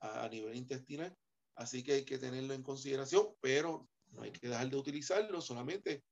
a, 0.00 0.26
nivel 0.28 0.56
intestinal, 0.56 1.14
así 1.56 1.82
que 1.82 1.92
hay 1.92 2.04
que 2.04 2.18
tenerlo 2.18 2.54
en 2.54 2.62
consideración, 2.62 3.34
pero 3.40 3.86
no 4.12 4.22
hay 4.22 4.32
que 4.32 4.48
dejar 4.48 4.70
de 4.70 4.76
utilizarlo, 4.76 5.42
solamente 5.42 6.02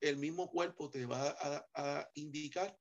el 0.00 0.18
mismo 0.18 0.50
cuerpo 0.50 0.90
te 0.90 1.06
va 1.06 1.34
a, 1.74 2.08
indicar 2.14 2.76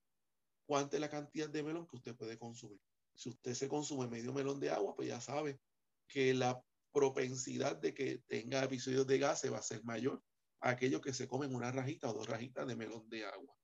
cuánta 0.65 0.97
es 0.97 1.01
la 1.01 1.09
cantidad 1.09 1.49
de 1.49 1.63
melón 1.63 1.87
que 1.87 1.95
usted 1.95 2.15
puede 2.15 2.37
consumir. 2.37 2.81
Si 3.15 3.29
usted 3.29 3.53
se 3.53 3.69
consume 3.69 4.07
medio 4.07 4.33
melón 4.33 4.59
de 4.59 4.71
agua, 4.71 4.95
pues 4.95 5.07
ya 5.07 5.21
sabe 5.21 5.59
que 6.07 6.33
la 6.33 6.61
propensidad 6.91 7.77
de 7.77 7.93
que 7.93 8.23
tenga 8.27 8.63
episodios 8.63 9.07
de 9.07 9.19
gases 9.19 9.53
va 9.53 9.59
a 9.59 9.63
ser 9.63 9.83
mayor 9.85 10.17
a 10.17 10.30
aquellos 10.61 11.01
que 11.01 11.13
se 11.13 11.27
comen 11.27 11.53
una 11.53 11.71
rajita 11.71 12.09
o 12.09 12.13
dos 12.13 12.27
rajitas 12.27 12.65
de 12.67 12.75
melón 12.75 13.09
de 13.09 13.25
agua. 13.25 13.55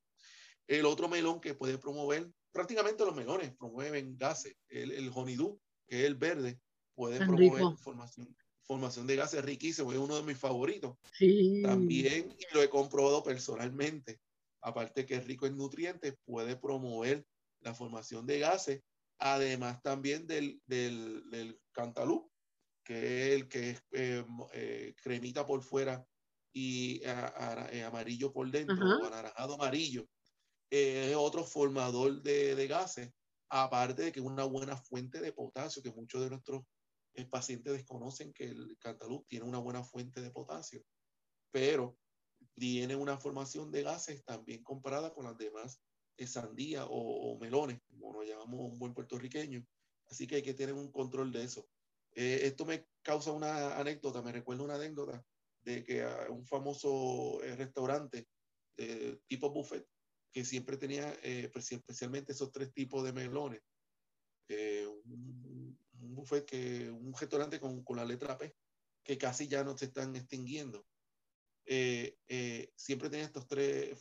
El 0.68 0.86
otro 0.86 1.08
melón 1.08 1.40
que 1.40 1.54
puede 1.54 1.78
promover 1.78 2.30
prácticamente 2.52 3.06
los 3.06 3.16
melones 3.16 3.56
promueven 3.56 4.18
gases. 4.18 4.56
El, 4.68 4.92
el 4.92 5.12
honeydew, 5.14 5.60
que 5.88 6.00
es 6.00 6.06
el 6.06 6.16
verde, 6.16 6.60
puede 6.96 7.20
promover 7.20 7.78
formación, 7.78 8.36
formación 8.64 9.08
de 9.08 9.16
gases 9.16 9.46
riquísimo, 9.46 9.94
es 9.94 10.00
uno 10.00 10.18
de 10.18 10.24
mis 10.24 10.38
favoritos. 10.38 10.98
También 11.64 12.36
lo 12.54 12.62
he 12.62 12.70
comprobado 12.70 13.24
personalmente. 13.24 14.20
Aparte 14.62 15.06
que 15.06 15.16
es 15.16 15.26
rico 15.26 15.46
en 15.46 15.56
nutrientes, 15.56 16.16
puede 16.26 16.58
promover 16.58 17.26
la 17.62 17.74
formación 17.74 18.26
de 18.26 18.40
gases, 18.40 18.82
además 19.20 19.82
también 19.82 20.28
del, 20.28 20.60
del, 20.66 21.30
del 21.30 21.60
cantalú, 21.72 22.30
que 22.84 23.28
es 23.28 23.36
el 23.36 23.48
que 23.48 23.70
es 23.70 23.84
eh, 23.92 24.26
eh, 24.54 24.96
cremita 25.02 25.46
por 25.46 25.62
fuera 25.62 26.06
y 26.54 27.02
eh, 27.04 27.84
amarillo 27.84 28.32
por 28.34 28.50
dentro, 28.50 28.76
o 28.76 29.06
anaranjado 29.06 29.56
amarillo 29.56 30.08
es 30.70 31.16
otro 31.16 31.46
formador 31.46 32.22
de, 32.22 32.56
de, 32.56 32.68
gases, 32.68 33.12
aparte 33.50 34.04
de 34.04 34.12
que 34.12 34.20
es 34.20 34.26
una 34.26 34.44
buena 34.44 34.76
fuente 34.76 35.22
de 35.22 35.32
potasio, 35.32 35.82
que 35.82 35.92
muchos 35.92 36.22
de 36.22 36.30
nuestros 36.30 36.64
eh, 37.18 37.26
pacientes 37.26 37.74
desconocen 37.74 38.32
que 38.32 38.46
el 38.46 38.78
cantaloupe 38.80 39.28
tiene 39.28 39.46
una 39.46 39.58
buena 39.58 39.84
fuente 39.84 40.22
de 40.22 40.30
potasio, 40.30 40.84
pero 41.52 41.98
tiene 42.56 42.96
una 42.96 43.18
formación 43.18 43.72
de 43.72 43.82
gases 43.82 44.24
también 44.24 44.64
comparada 44.64 45.12
con 45.14 45.26
las 45.26 45.36
demás 45.36 45.82
eh, 46.18 46.28
sandía 46.28 46.86
o, 46.88 47.38
melones, 47.40 47.82
como 47.88 48.14
nos 48.14 48.28
llamamos 48.28 48.72
un 48.72 48.78
buen 48.78 48.94
puertorriqueño. 48.94 49.66
Así 50.10 50.28
que 50.28 50.36
hay 50.36 50.44
que 50.44 50.54
tener 50.54 50.76
un 50.76 50.92
control 50.92 51.32
de 51.32 51.44
eso. 51.44 51.68
Eh, 52.12 52.42
esto 52.44 52.66
me 52.66 52.88
causa 53.02 53.32
una 53.32 53.78
anécdota, 53.78 54.22
me 54.22 54.32
recuerda 54.32 54.64
una 54.64 54.76
anécdota 54.76 55.24
de 55.68 55.84
que 55.84 56.06
un 56.30 56.46
famoso 56.46 57.40
restaurante 57.42 58.28
tipo 59.28 59.50
buffet 59.50 59.86
que 60.38 60.46
siempre 60.46 60.78
tenía 60.78 61.12
eh, 61.24 61.52
especialmente 61.52 62.32
esos 62.32 62.52
tres 62.52 62.72
tipos 62.72 63.04
de 63.04 63.12
melones. 63.12 63.60
Eh, 64.48 64.86
un, 64.86 65.76
buffet 65.92 66.46
que, 66.46 66.92
un 66.92 67.12
restaurante 67.14 67.60
con, 67.60 67.84
con, 67.84 67.98
la 67.98 68.06
letra 68.06 68.38
P, 68.38 68.56
que 69.04 69.18
casi 69.18 69.48
ya 69.48 69.64
no 69.64 69.76
se 69.76 69.86
están 69.86 70.16
extinguiendo. 70.16 70.86
Eh, 71.66 72.18
siempre 72.76 73.10
tenía 73.10 73.26
estos 73.26 73.48
tres 73.48 74.00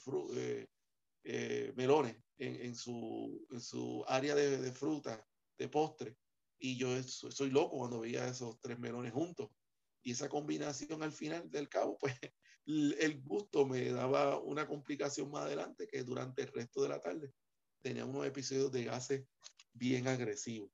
melones 1.74 2.16
en, 2.36 2.56
en, 2.66 2.74
su, 2.74 3.46
en, 3.50 3.60
su, 3.62 4.04
área 4.06 4.34
de, 4.34 4.58
de, 4.58 4.72
fruta, 4.72 5.26
de 5.58 5.68
postre. 5.68 6.18
Y 6.58 6.76
yo 6.76 7.02
soy 7.02 7.50
loco 7.50 7.78
cuando 7.78 8.00
veía 8.00 8.28
esos 8.28 8.60
tres 8.60 8.78
melones 8.78 9.14
juntos. 9.14 9.50
Y 10.02 10.12
esa 10.12 10.28
combinación 10.28 11.02
al 11.02 11.12
final 11.12 11.50
del 11.50 11.68
cabo, 11.68 11.98
pues 11.98 12.14
el 12.66 13.20
gusto 13.22 13.66
me 13.66 13.90
daba 13.90 14.38
una 14.38 14.66
complicación 14.66 15.30
más 15.30 15.44
adelante 15.44 15.86
que 15.86 16.02
durante 16.02 16.42
el 16.42 16.48
resto 16.48 16.82
de 16.82 16.88
la 16.88 17.00
tarde 17.00 17.32
tenía 17.82 18.04
unos 18.04 18.26
episodios 18.26 18.72
de 18.72 18.84
gases 18.84 19.24
bien 19.72 20.08
agresivos. 20.08 20.70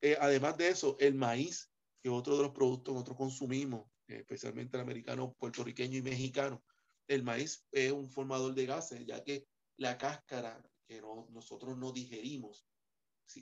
Eh, 0.00 0.16
además 0.20 0.56
de 0.56 0.68
eso, 0.68 0.96
el 0.98 1.14
maíz, 1.14 1.70
que 2.02 2.08
es 2.08 2.14
otro 2.14 2.36
de 2.36 2.42
los 2.42 2.52
productos 2.52 2.92
que 2.92 2.94
nosotros 2.94 3.16
consumimos, 3.16 3.90
especialmente 4.06 4.76
el 4.76 4.82
americano, 4.82 5.34
puertorriqueño 5.38 5.98
y 5.98 6.02
mexicano, 6.02 6.62
el 7.06 7.22
maíz 7.22 7.66
es 7.70 7.92
un 7.92 8.08
formador 8.08 8.54
de 8.54 8.66
gases, 8.66 9.04
ya 9.06 9.22
que 9.22 9.46
la 9.76 9.98
cáscara 9.98 10.62
que 10.86 11.00
nosotros 11.30 11.76
no 11.76 11.92
digerimos 11.92 12.66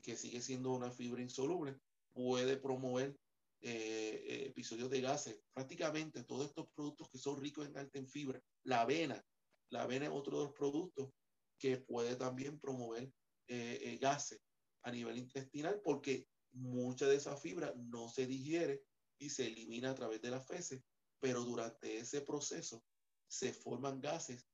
que 0.02 0.16
sigue 0.16 0.42
siendo 0.42 0.72
una 0.72 0.90
fibra 0.90 1.22
insoluble, 1.22 1.78
puede 2.12 2.56
promover 2.58 3.16
eh, 3.60 4.24
eh, 4.26 4.46
episodios 4.46 4.90
de 4.90 5.00
gases. 5.00 5.40
Prácticamente 5.52 6.24
todos 6.24 6.46
estos 6.46 6.68
productos 6.70 7.08
que 7.10 7.18
son 7.18 7.40
ricos 7.40 7.66
en 7.66 7.76
alta 7.76 7.98
en 7.98 8.08
fibra, 8.08 8.40
la 8.62 8.82
avena, 8.82 9.24
la 9.70 9.82
avena 9.82 10.06
es 10.06 10.12
otro 10.12 10.38
de 10.38 10.44
los 10.44 10.54
productos 10.54 11.10
que 11.58 11.78
puede 11.78 12.16
también 12.16 12.60
promover 12.60 13.12
eh, 13.48 13.98
gases 14.00 14.40
a 14.82 14.92
nivel 14.92 15.18
intestinal 15.18 15.80
porque 15.82 16.28
mucha 16.52 17.06
de 17.06 17.16
esa 17.16 17.36
fibra 17.36 17.74
no 17.76 18.08
se 18.08 18.26
digiere 18.26 18.84
y 19.18 19.30
se 19.30 19.46
elimina 19.46 19.90
a 19.90 19.94
través 19.94 20.22
de 20.22 20.30
las 20.30 20.46
feces, 20.46 20.82
pero 21.18 21.42
durante 21.42 21.98
ese 21.98 22.20
proceso 22.20 22.84
se 23.26 23.52
forman 23.52 24.00
gases 24.00 24.46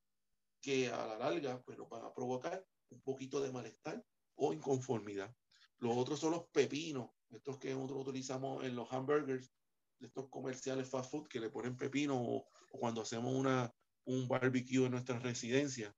que 0.61 0.89
a 0.89 1.07
la 1.07 1.19
larga 1.19 1.63
pues, 1.63 1.77
nos 1.77 1.91
van 1.91 2.05
a 2.05 2.15
provocar 2.15 2.67
un 2.89 3.03
poquito 3.03 3.41
de 3.41 3.53
malestar 3.53 4.03
o 4.37 4.55
inconformidad. 4.55 5.35
Los 5.79 5.97
otros 5.97 6.21
son 6.21 6.33
los 6.33 6.49
pepinos, 6.49 7.11
estos 7.37 7.59
que 7.59 7.75
nosotros 7.75 8.09
utilizamos 8.09 8.65
en 8.65 8.77
los 8.77 8.93
hamburgers, 8.93 9.53
estos 10.01 10.29
comerciales 10.29 10.89
fast 10.89 11.11
food 11.11 11.29
que 11.29 11.41
le 11.41 11.51
ponen 11.51 11.77
pepino 11.77 12.21
o, 12.21 12.47
cuando 12.71 13.03
hacemos 13.03 13.33
una, 13.35 13.73
un 14.05 14.29
barbecue 14.29 14.85
en 14.85 14.93
nuestra 14.93 15.19
residencia. 15.19 15.95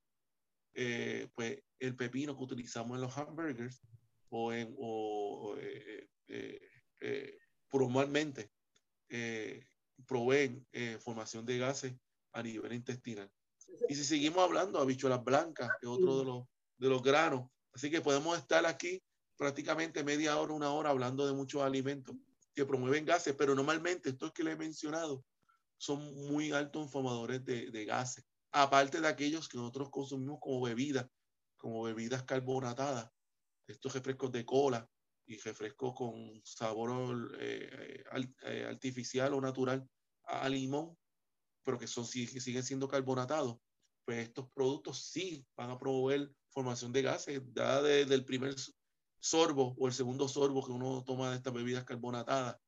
Eh, 0.74 1.28
pues 1.34 1.62
el 1.78 1.96
pepino 1.96 2.36
que 2.36 2.44
utilizamos 2.44 2.96
en 2.96 3.00
los 3.00 3.16
hamburgers 3.16 3.80
o, 4.28 4.52
en, 4.52 4.74
o, 4.78 5.56
eh, 5.58 6.06
eh, 6.28 7.38
formalmente 7.68 8.50
proveen 10.06 10.66
formación 11.00 11.46
de 11.46 11.58
gases 11.58 11.94
a 12.32 12.42
nivel 12.42 12.72
intestinal. 12.72 13.30
Y 13.88 13.94
si 13.94 14.04
seguimos 14.04 14.38
hablando, 14.38 14.78
habichuelas 14.78 15.24
blancas, 15.24 15.68
que 15.80 15.86
es 15.86 15.90
otro 15.90 16.18
de 16.18 16.24
los, 16.24 16.44
de 16.76 16.88
los 16.88 17.02
granos. 17.02 17.50
Así 17.72 17.90
que 17.90 18.00
podemos 18.00 18.36
estar 18.38 18.64
aquí 18.66 19.02
prácticamente 19.36 20.04
media 20.04 20.38
hora, 20.38 20.52
una 20.52 20.70
hora 20.70 20.90
hablando 20.90 21.26
de 21.26 21.32
muchos 21.32 21.62
alimentos 21.62 22.16
que 22.54 22.64
promueven 22.64 23.04
gases, 23.04 23.34
pero 23.34 23.54
normalmente 23.54 24.10
estos 24.10 24.32
que 24.32 24.42
le 24.42 24.52
he 24.52 24.56
mencionado 24.56 25.24
son 25.76 25.98
muy 26.28 26.52
altos 26.52 26.82
informadores 26.82 27.44
de, 27.44 27.70
de 27.70 27.84
gases, 27.84 28.24
aparte 28.50 29.00
de 29.00 29.08
aquellos 29.08 29.48
que 29.48 29.58
nosotros 29.58 29.90
consumimos 29.90 30.38
como 30.40 30.62
bebidas, 30.62 31.06
como 31.56 31.82
bebidas 31.82 32.22
carbonatadas, 32.22 33.10
estos 33.66 33.92
refrescos 33.92 34.32
de 34.32 34.44
cola 34.44 34.88
y 35.26 35.38
refrescos 35.38 35.94
con 35.94 36.40
sabor 36.44 37.36
eh, 37.40 38.04
eh, 38.42 38.64
artificial 38.68 39.34
o 39.34 39.40
natural 39.40 39.88
a, 40.24 40.48
limón, 40.48 40.96
pero 41.64 41.78
que 41.78 41.86
son, 41.86 42.06
siguen 42.06 42.62
siendo 42.62 42.88
carbonatados, 42.88 43.58
pues 44.04 44.18
estos 44.28 44.48
productos 44.52 45.04
sí 45.10 45.44
van 45.56 45.70
a 45.70 45.78
promover 45.78 46.32
formación 46.50 46.92
de 46.92 47.02
gases, 47.02 47.42
ya 47.52 47.82
desde 47.82 48.14
el 48.14 48.24
primer 48.24 48.54
sorbo 49.20 49.74
o 49.78 49.86
el 49.86 49.92
segundo 49.92 50.28
sorbo 50.28 50.64
que 50.64 50.72
uno 50.72 51.04
toma 51.04 51.30
de 51.30 51.36
estas 51.36 51.52
bebidas 51.52 51.84
carbonatadas, 51.84 52.58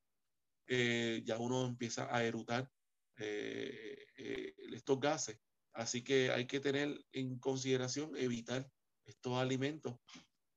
eh, 0.67 1.23
ya 1.25 1.39
uno 1.39 1.67
empieza 1.67 2.15
a 2.15 2.25
erutar 2.25 2.71
eh, 3.17 4.07
eh, 4.17 4.55
estos 4.73 5.01
gases. 5.01 5.41
Así 5.73 6.03
que 6.03 6.31
hay 6.31 6.47
que 6.47 6.61
tener 6.61 7.05
en 7.13 7.39
consideración 7.39 8.17
evitar 8.17 8.71
estos 9.05 9.35
alimentos 9.35 9.97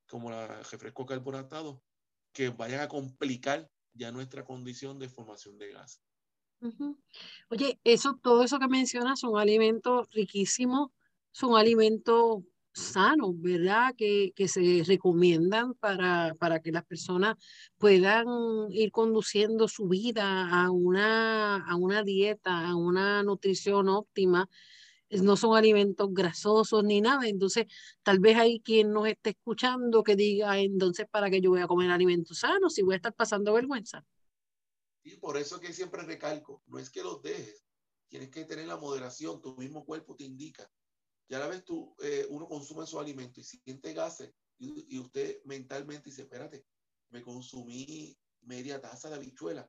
como 0.07 0.31
el 0.31 0.47
refresco 0.65 1.05
carbonatado 1.05 1.81
que 2.33 2.49
vayan 2.49 2.81
a 2.81 2.87
complicar 2.87 3.69
ya 3.93 4.11
nuestra 4.11 4.43
condición 4.43 4.99
de 4.99 5.09
formación 5.09 5.57
de 5.57 5.71
gas. 5.71 6.01
Oye, 7.49 7.79
eso, 7.83 8.19
todo 8.21 8.43
eso 8.43 8.59
que 8.59 8.67
mencionas 8.67 9.19
son 9.19 9.39
alimentos 9.39 10.07
riquísimos, 10.11 10.91
son 11.31 11.55
alimentos 11.55 12.43
sanos, 12.73 13.39
¿verdad? 13.41 13.93
Que, 13.95 14.31
que 14.35 14.47
se 14.47 14.83
recomiendan 14.85 15.73
para, 15.75 16.35
para, 16.35 16.61
que 16.61 16.71
las 16.71 16.85
personas 16.85 17.37
puedan 17.77 18.25
ir 18.69 18.91
conduciendo 18.91 19.67
su 19.67 19.87
vida 19.87 20.49
a 20.49 20.71
una, 20.71 21.65
a 21.65 21.75
una 21.75 22.03
dieta, 22.03 22.67
a 22.67 22.75
una 22.75 23.23
nutrición 23.23 23.89
óptima. 23.89 24.49
No 25.09 25.35
son 25.35 25.57
alimentos 25.57 26.07
grasosos 26.13 26.83
ni 26.85 27.01
nada. 27.01 27.27
Entonces, 27.27 27.65
tal 28.01 28.19
vez 28.19 28.37
hay 28.37 28.61
quien 28.61 28.93
nos 28.93 29.07
esté 29.07 29.31
escuchando 29.31 30.03
que 30.03 30.15
diga, 30.15 30.57
entonces, 30.57 31.05
¿para 31.11 31.29
qué 31.29 31.41
yo 31.41 31.49
voy 31.49 31.61
a 31.61 31.67
comer 31.67 31.91
alimentos 31.91 32.39
sanos 32.39 32.73
si 32.73 32.81
voy 32.81 32.93
a 32.93 32.97
estar 32.97 33.13
pasando 33.13 33.53
vergüenza? 33.53 34.05
Y 35.03 35.17
por 35.17 35.35
eso 35.35 35.59
que 35.59 35.73
siempre 35.73 36.03
recalco, 36.03 36.63
no 36.67 36.79
es 36.79 36.89
que 36.89 37.03
los 37.03 37.21
dejes, 37.21 37.65
tienes 38.07 38.29
que 38.29 38.45
tener 38.45 38.67
la 38.67 38.77
moderación, 38.77 39.41
tu 39.41 39.57
mismo 39.57 39.83
cuerpo 39.83 40.15
te 40.15 40.23
indica 40.23 40.71
ya 41.27 41.39
la 41.39 41.47
vez 41.47 41.63
tú, 41.63 41.95
eh, 42.01 42.25
uno 42.29 42.47
consume 42.47 42.85
su 42.85 42.99
alimento 42.99 43.39
y 43.39 43.43
siente 43.43 43.93
gases 43.93 44.33
y, 44.61 44.99
usted 44.99 45.43
mentalmente 45.45 46.11
dice, 46.11 46.21
espérate, 46.21 46.65
me 47.09 47.23
consumí 47.23 48.15
media 48.41 48.79
taza 48.79 49.09
de 49.09 49.15
habichuela. 49.15 49.67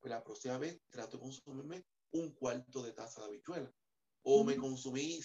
Pues 0.00 0.10
la 0.10 0.24
próxima 0.24 0.58
vez 0.58 0.80
trato 0.90 1.16
de 1.16 1.22
consumirme 1.22 1.86
un 2.10 2.32
cuarto 2.32 2.82
de 2.82 2.92
taza 2.92 3.20
de 3.20 3.28
habichuela. 3.28 3.72
O 4.22 4.42
me 4.42 4.56
consumí 4.56 5.20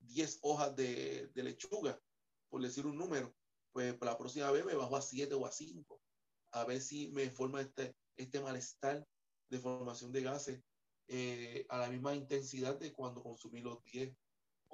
10 0.00 0.38
hojas 0.42 0.74
de, 0.74 1.30
lechuga, 1.34 2.00
por 2.48 2.60
decir 2.60 2.86
un 2.86 2.98
número. 2.98 3.36
Pues 3.72 3.96
la 4.00 4.18
próxima 4.18 4.50
vez 4.50 4.64
me 4.64 4.74
bajo 4.74 4.96
a 4.96 5.02
7 5.02 5.32
o 5.34 5.46
a 5.46 5.52
5. 5.52 6.00
A 6.52 6.64
ver 6.64 6.80
si 6.80 7.08
me 7.12 7.30
forma 7.30 7.60
este, 7.60 7.94
este 8.16 8.40
malestar 8.40 9.06
de 9.48 9.58
formación 9.60 10.10
de 10.10 10.22
gases 10.22 10.60
eh, 11.06 11.66
a 11.68 11.78
la 11.78 11.88
misma 11.88 12.16
intensidad 12.16 12.76
de 12.80 12.92
cuando 12.92 13.22
consumí 13.22 13.60
los 13.60 13.80
10 13.84 14.12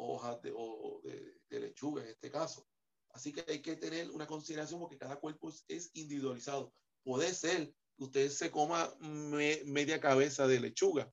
hojas 0.03 0.41
de, 0.43 0.53
o 0.55 1.01
de, 1.05 1.61
lechuga 1.61 2.03
en 2.03 2.09
este 2.09 2.31
caso. 2.31 2.67
Así 3.11 3.33
que 3.33 3.45
hay 3.47 3.61
que 3.61 3.77
tener 3.77 4.11
una 4.11 4.27
consideración 4.27 4.81
porque 4.81 4.99
cada 4.99 5.17
cuerpo 5.17 5.53
es, 5.69 5.91
individualizado. 5.95 6.75
Puede 7.05 7.35
ser 7.35 7.75
que 7.97 8.05
usted 8.05 8.29
se 8.31 8.51
coma 8.51 8.95
media 9.01 10.01
cabeza 10.01 10.47
de 10.47 10.61
lechuga 10.61 11.13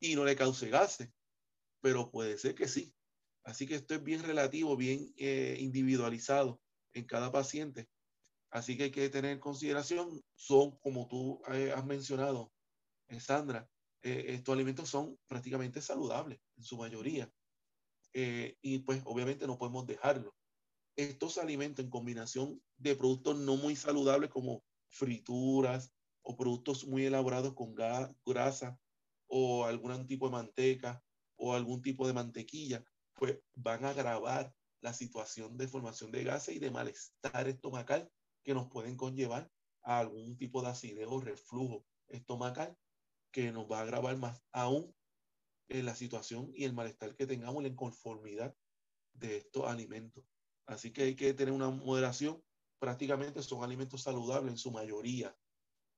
y 0.00 0.14
no 0.14 0.24
le 0.24 0.36
cause 0.36 0.68
gases, 0.68 1.10
pero 1.80 2.10
puede 2.10 2.38
ser 2.38 2.54
que 2.54 2.68
sí. 2.68 2.94
Así 3.44 3.66
que 3.66 3.74
esto 3.74 3.94
es 3.94 4.02
bien 4.02 4.22
relativo, 4.22 4.76
bien 4.76 5.12
eh, 5.16 5.56
individualizado 5.58 6.60
en 6.92 7.04
cada 7.04 7.32
paciente. 7.32 7.88
Así 8.50 8.76
que 8.76 8.84
hay 8.84 8.90
que 8.90 9.08
tener 9.08 9.32
en 9.32 9.40
consideración, 9.40 10.22
son 10.34 10.76
como 10.78 11.08
tú 11.08 11.42
eh, 11.52 11.72
has 11.74 11.84
mencionado, 11.84 12.52
eh, 13.08 13.18
Sandra, 13.18 13.68
estos 14.02 14.52
alimentos 14.52 14.88
son 14.88 15.16
prácticamente 15.28 15.80
saludables 15.80 16.40
en 16.56 16.64
su 16.64 16.76
mayoría. 16.76 17.32
Eh, 18.14 18.56
y 18.60 18.80
pues 18.80 19.02
obviamente 19.04 19.46
no 19.46 19.58
podemos 19.58 19.86
dejarlo. 19.86 20.34
Estos 20.96 21.38
alimentos 21.38 21.84
en 21.84 21.90
combinación 21.90 22.62
de 22.76 22.94
productos 22.94 23.38
no 23.38 23.56
muy 23.56 23.76
saludables 23.76 24.30
como 24.30 24.62
frituras 24.88 25.92
o 26.22 26.36
productos 26.36 26.86
muy 26.86 27.06
elaborados 27.06 27.54
con 27.54 27.74
grasa 27.74 28.78
o 29.26 29.64
algún 29.64 30.06
tipo 30.06 30.26
de 30.26 30.32
manteca 30.32 31.02
o 31.36 31.54
algún 31.54 31.80
tipo 31.80 32.06
de 32.06 32.12
mantequilla, 32.12 32.84
pues 33.14 33.38
van 33.54 33.84
a 33.84 33.90
agravar 33.90 34.54
la 34.82 34.92
situación 34.92 35.56
de 35.56 35.68
formación 35.68 36.12
de 36.12 36.24
gases 36.24 36.56
y 36.56 36.58
de 36.58 36.70
malestar 36.70 37.48
estomacal 37.48 38.10
que 38.44 38.54
nos 38.54 38.68
pueden 38.68 38.96
conllevar 38.96 39.50
a 39.82 39.98
algún 39.98 40.36
tipo 40.36 40.62
de 40.62 40.68
acidez 40.68 41.06
o 41.08 41.20
reflujo 41.20 41.86
estomacal 42.08 42.76
que 43.32 43.50
nos 43.50 43.70
va 43.70 43.78
a 43.78 43.82
agravar 43.82 44.16
más 44.18 44.42
aún 44.52 44.94
la 45.68 45.94
situación 45.94 46.50
y 46.54 46.64
el 46.64 46.74
malestar 46.74 47.14
que 47.16 47.26
tengamos, 47.26 47.62
la 47.62 47.68
inconformidad 47.68 48.54
de 49.14 49.38
estos 49.38 49.66
alimentos. 49.66 50.24
Así 50.66 50.92
que 50.92 51.02
hay 51.02 51.14
que 51.14 51.34
tener 51.34 51.52
una 51.52 51.70
moderación. 51.70 52.42
Prácticamente 52.78 53.42
son 53.42 53.62
alimentos 53.62 54.02
saludables 54.02 54.52
en 54.52 54.58
su 54.58 54.70
mayoría, 54.70 55.36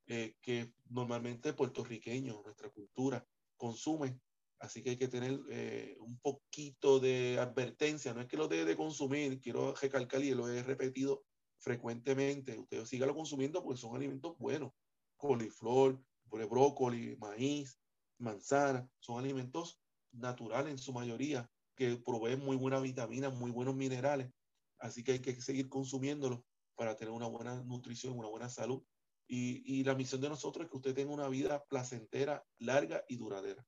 eh, 0.06 0.36
que 0.40 0.72
normalmente 0.90 1.52
puertorriqueños, 1.54 2.42
nuestra 2.44 2.70
cultura, 2.70 3.26
consumen. 3.56 4.20
Así 4.58 4.82
que 4.82 4.90
hay 4.90 4.96
que 4.96 5.08
tener 5.08 5.40
eh, 5.50 5.96
un 6.00 6.18
poquito 6.20 7.00
de 7.00 7.38
advertencia. 7.38 8.14
No 8.14 8.20
es 8.20 8.28
que 8.28 8.36
lo 8.36 8.48
debe 8.48 8.64
de 8.64 8.76
consumir, 8.76 9.40
quiero 9.40 9.74
recalcar 9.74 10.22
y 10.22 10.34
lo 10.34 10.48
he 10.48 10.62
repetido 10.62 11.24
frecuentemente. 11.58 12.58
Usted 12.58 12.84
sígalo 12.84 13.14
consumiendo 13.14 13.62
porque 13.62 13.80
son 13.80 13.96
alimentos 13.96 14.36
buenos. 14.38 14.72
Coliflor, 15.16 16.00
brócoli, 16.24 17.16
maíz, 17.16 17.78
manzana, 18.24 18.88
son 18.98 19.18
alimentos 19.18 19.80
naturales 20.12 20.72
en 20.72 20.78
su 20.78 20.92
mayoría 20.92 21.48
que 21.76 21.96
proveen 21.96 22.40
muy 22.40 22.56
buenas 22.56 22.82
vitaminas, 22.82 23.34
muy 23.34 23.50
buenos 23.50 23.74
minerales. 23.74 24.32
Así 24.78 25.02
que 25.02 25.12
hay 25.12 25.18
que 25.20 25.40
seguir 25.40 25.68
consumiéndolos 25.68 26.40
para 26.74 26.96
tener 26.96 27.12
una 27.12 27.26
buena 27.26 27.62
nutrición, 27.62 28.18
una 28.18 28.28
buena 28.28 28.48
salud. 28.48 28.82
Y, 29.26 29.82
la 29.84 29.94
misión 29.94 30.20
de 30.20 30.28
nosotros 30.28 30.64
es 30.64 30.70
que 30.70 30.76
usted 30.76 30.94
tenga 30.94 31.12
una 31.12 31.28
vida 31.28 31.64
placentera, 31.64 32.44
larga 32.58 33.04
y 33.08 33.16
duradera. 33.16 33.64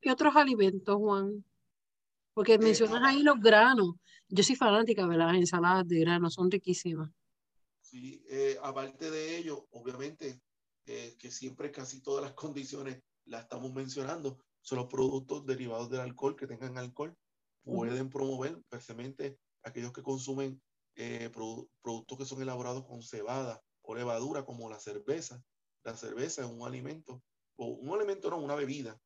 ¿Qué 0.00 0.10
otros 0.10 0.36
alimentos, 0.36 0.96
Juan? 0.96 1.44
Porque 2.32 2.54
eh, 2.54 2.58
mencionas 2.58 3.02
ahí 3.04 3.22
los 3.22 3.40
granos. 3.40 3.96
Yo 4.28 4.44
soy 4.44 4.54
fanática 4.54 5.06
de 5.06 5.16
las 5.16 5.34
ensaladas 5.34 5.88
de 5.88 6.00
granos, 6.00 6.34
son 6.34 6.50
riquísimas. 6.50 7.10
Sí, 7.80 8.22
eh, 8.28 8.56
aparte 8.62 9.10
de 9.10 9.38
ello, 9.38 9.66
obviamente, 9.72 10.40
eh, 10.86 11.16
que 11.18 11.30
siempre 11.30 11.72
casi 11.72 12.00
todas 12.00 12.22
las 12.24 12.32
condiciones 12.34 13.02
la 13.28 13.40
estamos 13.40 13.72
mencionando, 13.72 14.38
son 14.60 14.78
los 14.78 14.88
productos 14.88 15.46
derivados 15.46 15.90
del 15.90 16.00
alcohol 16.00 16.36
que 16.36 16.46
tengan 16.46 16.78
alcohol, 16.78 17.16
pueden 17.62 18.08
promover 18.08 18.62
precisamente 18.68 19.38
aquellos 19.62 19.92
que 19.92 20.02
consumen 20.02 20.60
eh, 20.96 21.30
productos 21.30 22.18
que 22.18 22.24
son 22.24 22.42
elaborados 22.42 22.84
con 22.86 23.02
cebada 23.02 23.62
o 23.82 23.94
levadura, 23.94 24.44
como 24.44 24.68
la 24.68 24.80
cerveza. 24.80 25.42
La 25.84 25.96
cerveza 25.96 26.42
es 26.42 26.50
un 26.50 26.66
alimento, 26.66 27.22
o 27.56 27.66
un 27.66 27.94
alimento 27.94 28.30
no, 28.30 28.38
una 28.38 28.54
bebida 28.54 28.98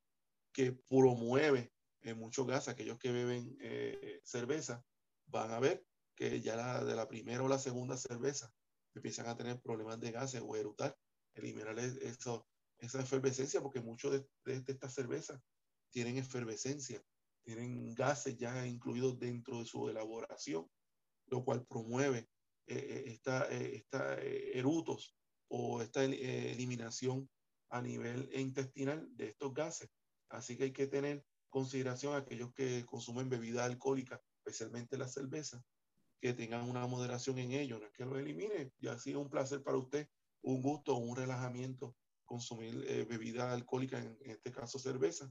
que 0.53 0.73
promueve 0.73 1.73
eh, 2.01 2.15
mucho 2.15 2.47
gas. 2.47 2.69
Aquellos 2.69 2.99
que 2.99 3.13
beben 3.13 3.57
eh, 3.61 4.21
cerveza 4.25 4.85
van 5.27 5.51
a 5.51 5.61
ver 5.61 5.85
que 6.15 6.41
ya 6.41 6.57
la, 6.57 6.85
de 6.85 6.95
la 6.95 7.09
primera 7.09 7.43
o 7.43 7.49
la 7.49 7.59
segunda 7.59 7.97
cerveza 7.97 8.53
empiezan 8.95 9.27
a 9.27 9.37
tener 9.37 9.61
problemas 9.61 10.01
de 10.01 10.13
gases 10.13 10.43
o 10.45 10.57
erutar, 10.57 10.97
eliminar 11.35 11.79
eso, 11.79 12.47
esa 12.83 13.01
efervescencia, 13.01 13.61
porque 13.61 13.81
muchos 13.81 14.12
de, 14.12 14.27
de, 14.45 14.73
estas 14.73 14.92
cervezas 14.92 15.40
tienen 15.90 16.18
efervescencia, 16.18 17.03
tienen 17.45 17.95
gases 17.95 18.37
ya 18.37 18.66
incluidos 18.66 19.18
dentro 19.18 19.61
de 19.61 19.66
su 19.66 19.88
elaboración, 19.88 20.68
lo 21.27 21.45
cual 21.45 21.64
promueve 21.66 22.29
eh, 22.66 23.05
esta, 23.07 23.49
esta 23.49 24.21
erutos 24.21 25.16
o 25.49 25.81
esta 25.81 26.05
eliminación 26.05 27.29
a 27.71 27.81
nivel 27.81 28.29
intestinal 28.35 29.09
de 29.16 29.29
estos 29.29 29.55
gases. 29.55 29.90
Así 30.29 30.57
que 30.57 30.64
hay 30.64 30.73
que 30.73 30.87
tener 30.87 31.25
consideración 31.51 32.14
a 32.14 32.18
aquellos 32.18 32.53
que 32.55 32.85
consumen 32.87 33.29
bebida 33.29 33.64
alcohólica, 33.64 34.21
especialmente 34.38 34.97
la 34.97 35.09
cerveza, 35.09 35.62
que 36.21 36.33
tengan 36.33 36.68
una 36.68 36.87
moderación 36.87 37.38
en 37.38 37.53
ello, 37.53 37.79
no 37.79 37.87
es 37.87 37.92
que 37.92 38.05
lo 38.05 38.18
elimine, 38.18 38.73
ya 38.79 38.99
sido 38.99 39.21
un 39.21 39.29
placer 39.29 39.62
para 39.62 39.77
usted, 39.77 40.09
un 40.42 40.62
gusto, 40.62 40.97
un 40.97 41.16
relajamiento 41.16 41.97
consumir 42.33 42.83
eh, 42.88 43.05
bebida 43.05 43.53
alcohólica, 43.53 43.99
en, 43.99 44.16
este 44.23 44.51
caso 44.51 44.79
cerveza, 44.79 45.31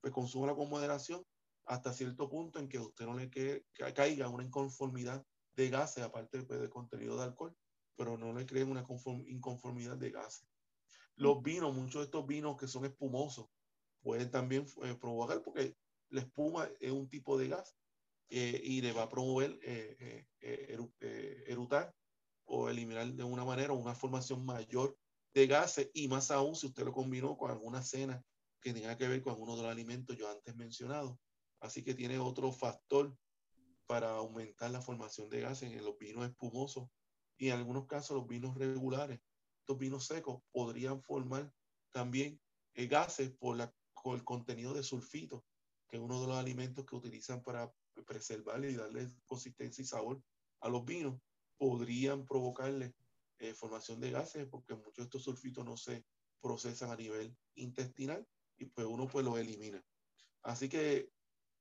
pues 0.00 0.12
consúmala 0.12 0.56
con 0.56 0.68
moderación 0.68 1.24
hasta 1.64 1.92
cierto 1.92 2.28
punto 2.28 2.58
en 2.58 2.68
que 2.68 2.80
usted 2.80 3.06
no 3.06 3.16
le 3.16 3.30
que, 3.30 3.66
caiga 3.94 4.28
una 4.28 4.42
inconformidad 4.42 5.24
de 5.52 5.70
gases, 5.70 6.02
aparte 6.02 6.42
pues, 6.42 6.58
del 6.58 6.68
contenido 6.68 7.16
de 7.16 7.22
alcohol, 7.22 7.56
pero 7.94 8.18
no 8.18 8.32
le 8.32 8.46
creen 8.46 8.68
una 8.68 8.84
inconformidad 9.28 9.96
de 9.96 10.10
gases. 10.10 10.48
Los 11.14 11.40
vinos, 11.40 11.72
muchos 11.72 12.00
de 12.00 12.06
estos 12.06 12.26
vinos 12.26 12.56
que 12.56 12.66
son 12.66 12.84
espumosos, 12.84 13.46
pueden 14.02 14.32
también 14.32 14.66
eh, 14.82 14.96
provocar, 15.00 15.40
porque 15.44 15.76
la 16.08 16.22
espuma 16.22 16.68
es 16.80 16.90
un 16.90 17.08
tipo 17.08 17.38
de 17.38 17.46
gas 17.46 17.76
eh, 18.28 18.60
y 18.64 18.80
le 18.80 18.92
va 18.92 19.02
a 19.04 19.08
promover 19.08 19.56
eh, 19.62 20.26
erutar 21.46 21.94
o 22.44 22.68
eliminar 22.68 23.06
de 23.12 23.22
una 23.22 23.44
manera 23.44 23.72
una 23.72 23.94
formación 23.94 24.44
mayor 24.44 24.98
de 25.34 25.46
gases 25.46 25.90
y 25.94 26.08
más 26.08 26.30
aún 26.30 26.54
si 26.54 26.66
usted 26.66 26.84
lo 26.84 26.92
combinó 26.92 27.36
con 27.36 27.50
alguna 27.50 27.82
cena 27.82 28.22
que 28.60 28.72
tenga 28.72 28.96
que 28.96 29.08
ver 29.08 29.22
con 29.22 29.32
alguno 29.32 29.56
de 29.56 29.62
los 29.62 29.70
alimentos 29.70 30.16
yo 30.16 30.30
antes 30.30 30.54
mencionado. 30.56 31.18
Así 31.60 31.82
que 31.82 31.94
tiene 31.94 32.18
otro 32.18 32.52
factor 32.52 33.16
para 33.86 34.10
aumentar 34.10 34.70
la 34.70 34.80
formación 34.80 35.28
de 35.28 35.40
gases 35.40 35.72
en 35.72 35.84
los 35.84 35.98
vinos 35.98 36.28
espumosos 36.28 36.88
y 37.38 37.48
en 37.48 37.56
algunos 37.56 37.86
casos 37.86 38.16
los 38.16 38.26
vinos 38.26 38.56
regulares. 38.56 39.20
Estos 39.60 39.78
vinos 39.78 40.06
secos 40.06 40.42
podrían 40.52 41.02
formar 41.02 41.52
también 41.92 42.40
gases 42.74 43.30
por 43.32 43.56
la 43.56 43.74
con 44.02 44.14
el 44.14 44.24
contenido 44.24 44.72
de 44.74 44.82
sulfito, 44.82 45.44
que 45.88 45.96
es 45.96 46.02
uno 46.02 46.20
de 46.20 46.28
los 46.28 46.36
alimentos 46.36 46.84
que 46.86 46.96
utilizan 46.96 47.42
para 47.42 47.72
preservar 48.06 48.64
y 48.64 48.74
darle 48.74 49.08
consistencia 49.26 49.82
y 49.82 49.86
sabor 49.86 50.22
a 50.60 50.68
los 50.68 50.84
vinos, 50.84 51.20
podrían 51.58 52.26
provocarle 52.26 52.94
eh, 53.40 53.54
formación 53.54 54.00
de 54.00 54.10
gases 54.10 54.46
porque 54.46 54.74
muchos 54.74 54.96
de 54.96 55.02
estos 55.04 55.24
sulfitos 55.24 55.64
no 55.64 55.76
se 55.76 56.04
procesan 56.40 56.90
a 56.90 56.96
nivel 56.96 57.36
intestinal 57.54 58.26
y 58.56 58.66
pues 58.66 58.86
uno 58.86 59.08
pues 59.08 59.24
los 59.24 59.38
elimina. 59.38 59.84
Así 60.42 60.68
que 60.68 61.10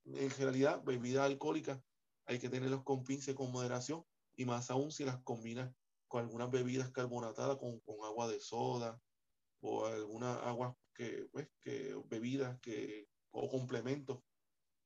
en 0.06 0.30
realidad 0.32 0.84
bebidas 0.84 1.26
alcohólicas 1.26 1.82
hay 2.26 2.40
que 2.40 2.50
tenerlos 2.50 2.84
con 2.84 3.04
pince 3.04 3.34
con 3.34 3.52
moderación 3.52 4.06
y 4.36 4.46
más 4.46 4.70
aún 4.70 4.92
si 4.92 5.04
las 5.04 5.22
combinas 5.24 5.74
con 6.08 6.24
algunas 6.24 6.50
bebidas 6.50 6.92
carbonatadas 6.92 7.58
con, 7.58 7.80
con 7.82 8.04
agua 8.06 8.28
de 8.28 8.40
soda 8.40 9.02
o 9.62 9.86
alguna 9.86 10.36
agua 10.40 10.78
que, 10.94 11.28
pues, 11.32 11.48
que 11.62 11.96
bebidas 12.10 12.60
que, 12.60 13.08
o 13.32 13.50
complementos 13.50 14.22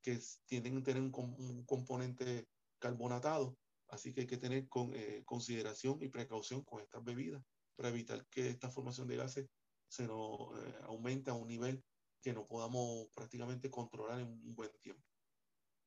que 0.01 0.19
tienen 0.45 0.77
que 0.77 0.93
tener 0.93 1.01
un, 1.01 1.65
componente 1.65 2.47
carbonatado. 2.77 3.57
Así 3.93 4.11
que 4.11 4.21
hay 4.21 4.27
que 4.27 4.37
tener 4.37 4.67
con, 4.67 4.91
eh, 4.93 5.21
consideración 5.23 6.01
y 6.01 6.09
precaución 6.09 6.63
con 6.63 6.81
estas 6.81 7.03
bebidas 7.03 7.43
para 7.75 7.89
evitar 7.89 8.25
que 8.27 8.49
esta 8.49 8.69
formación 8.69 9.07
de 9.07 9.17
gases 9.17 9.47
se 9.87 10.07
nos 10.07 10.57
eh, 10.57 10.75
aumente 10.83 11.29
a 11.29 11.35
un 11.35 11.47
nivel 11.47 11.83
que 12.21 12.33
no 12.33 12.43
podamos 12.45 13.07
prácticamente 13.15 13.69
controlar 13.69 14.19
en 14.19 14.27
un 14.27 14.55
buen 14.55 14.71
tiempo. 14.81 15.03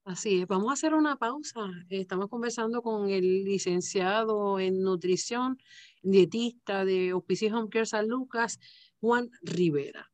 Así 0.04 0.40
es, 0.40 0.46
vamos 0.46 0.70
a 0.70 0.74
hacer 0.74 0.94
una 0.94 1.16
pausa. 1.16 1.68
Estamos 1.88 2.28
conversando 2.28 2.80
con 2.80 3.10
el 3.10 3.44
licenciado 3.44 4.60
en 4.60 4.80
nutrición, 4.82 5.58
dietista 6.00 6.84
de 6.84 7.12
Hospicio 7.12 7.56
Home 7.56 7.68
Care 7.68 7.86
San 7.86 8.06
Lucas, 8.06 8.60
Juan 9.00 9.28
Rivera. 9.42 10.12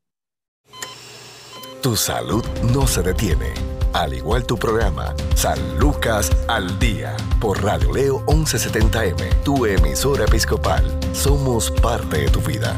Tu 1.83 1.95
salud 1.95 2.43
no 2.73 2.87
se 2.87 3.03
detiene. 3.03 3.82
Al 3.93 4.15
igual 4.15 4.45
tu 4.45 4.57
programa, 4.57 5.15
San 5.35 5.79
Lucas 5.79 6.31
al 6.49 6.79
Día, 6.79 7.15
por 7.41 7.63
Radio 7.63 7.93
Leo 7.93 8.25
1170M, 8.27 9.43
tu 9.43 9.67
emisora 9.67 10.25
episcopal. 10.25 10.83
Somos 11.13 11.71
parte 11.71 12.19
de 12.19 12.29
tu 12.31 12.41
vida. 12.41 12.75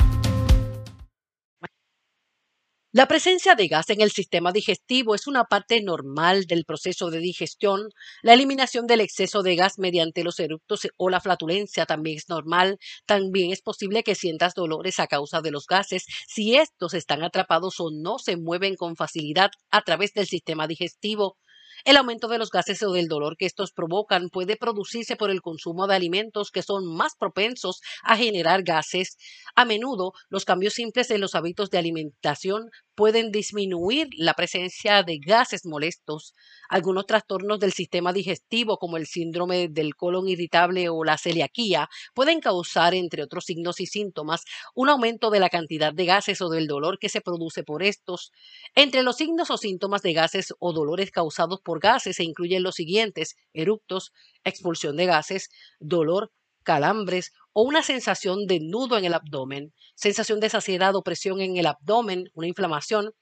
La 2.97 3.09
presencia 3.09 3.57
de 3.57 3.67
gas 3.67 3.91
en 3.91 4.01
el 4.03 4.13
sistema 4.13 4.53
digestivo 4.53 5.17
es 5.17 5.27
una 5.27 5.47
parte 5.47 5.83
normal 5.83 6.45
del 6.45 6.65
proceso 6.65 7.11
de 7.11 7.19
digestión. 7.19 7.89
La 8.23 8.35
eliminación 8.35 8.87
del 8.87 9.01
exceso 9.01 9.43
de 9.43 9.57
gas 9.57 9.81
mediante 9.81 10.23
los 10.23 10.39
eructos 10.39 10.87
o 10.97 11.11
la 11.11 11.21
flatulencia 11.21 11.87
también 11.87 12.19
es 12.19 12.29
normal. 12.29 12.79
También 13.05 13.51
es 13.51 13.63
posible 13.63 14.05
que 14.05 14.15
sientas 14.15 14.55
dolores 14.55 15.01
a 15.01 15.09
causa 15.09 15.41
de 15.41 15.51
los 15.51 15.67
gases 15.67 16.05
si 16.29 16.55
estos 16.55 16.95
están 16.95 17.25
atrapados 17.25 17.81
o 17.81 17.91
no 17.91 18.21
se 18.21 18.37
mueven 18.37 18.77
con 18.77 18.95
facilidad 18.95 19.51
a 19.73 19.83
través 19.83 20.13
del 20.15 20.29
sistema 20.29 20.69
digestivo. 20.69 21.37
El 21.85 21.97
aumento 21.97 22.29
de 22.29 22.39
los 22.39 22.51
gases 22.51 22.83
o 22.83 22.93
del 22.93 23.09
dolor 23.09 23.37
que 23.37 23.47
estos 23.47 23.73
provocan 23.73 24.29
puede 24.29 24.57
producirse 24.57 25.17
por 25.17 25.31
el 25.31 25.41
consumo 25.43 25.87
de 25.87 25.95
alimentos 25.95 26.51
que 26.51 26.63
son 26.63 26.87
más 26.87 27.15
propensos 27.19 27.81
a 28.03 28.17
generar 28.17 28.63
gases. 28.63 29.17
A 29.57 29.65
menudo, 29.65 30.13
los 30.29 30.45
cambios 30.45 30.75
simples 30.75 31.11
en 31.11 31.21
los 31.21 31.35
hábitos 31.35 31.71
de 31.71 31.79
alimentación 31.79 32.71
pueden 32.95 33.31
disminuir 33.33 34.09
la 34.17 34.35
presencia 34.35 35.03
de 35.03 35.19
gases 35.19 35.65
molestos. 35.67 36.35
Algunos 36.69 37.07
trastornos 37.07 37.59
del 37.61 37.73
sistema 37.73 38.13
digestivo, 38.13 38.79
como 38.79 38.97
el 38.97 39.07
síndrome 39.07 39.69
del 39.69 39.95
colon 39.97 40.29
irritable 40.29 40.89
o 40.89 41.05
la 41.05 41.19
celiaquía, 41.19 41.89
pueden 42.15 42.41
causar, 42.41 42.95
entre 42.95 43.23
otros 43.23 43.45
signos 43.45 43.81
y 43.81 43.87
síntomas, 43.87 44.45
un 44.75 44.89
aumento 44.89 45.31
de 45.31 45.41
la 45.41 45.51
cantidad 45.51 45.93
de 45.93 46.05
gases 46.07 46.41
o 46.41 46.49
del 46.49 46.67
dolor 46.67 46.99
que 46.99 47.09
se 47.09 47.21
produce 47.21 47.63
por 47.65 47.83
estos. 47.83 48.33
Entre 48.75 49.03
los 49.03 49.17
signos 49.17 49.51
o 49.51 49.57
síntomas 49.59 50.03
de 50.03 50.13
gases 50.13 50.55
o 50.59 50.73
dolores 50.73 51.11
causados 51.11 51.61
por 51.61 51.81
gases 51.81 52.17
se 52.17 52.25
incluyen 52.25 52.63
los 52.63 52.77
siguientes: 52.77 53.35
eructos, 53.53 54.13
expulsión 54.45 54.97
de 54.97 55.07
gases, 55.07 55.49
dolor, 55.81 56.31
calambres 56.63 57.33
o 57.55 57.63
una 57.63 57.83
sensación 57.83 58.47
de 58.47 58.61
nudo 58.61 58.99
en 58.99 59.07
el 59.07 59.15
abdomen, 59.15 59.73
sensación 59.95 60.41
de 60.41 60.51
saciedad 60.51 60.95
o 60.97 61.03
presión 61.03 61.41
en 61.41 61.57
el 61.57 61.67
abdomen, 61.67 62.31
una 62.35 62.49
inflamación, 62.49 63.13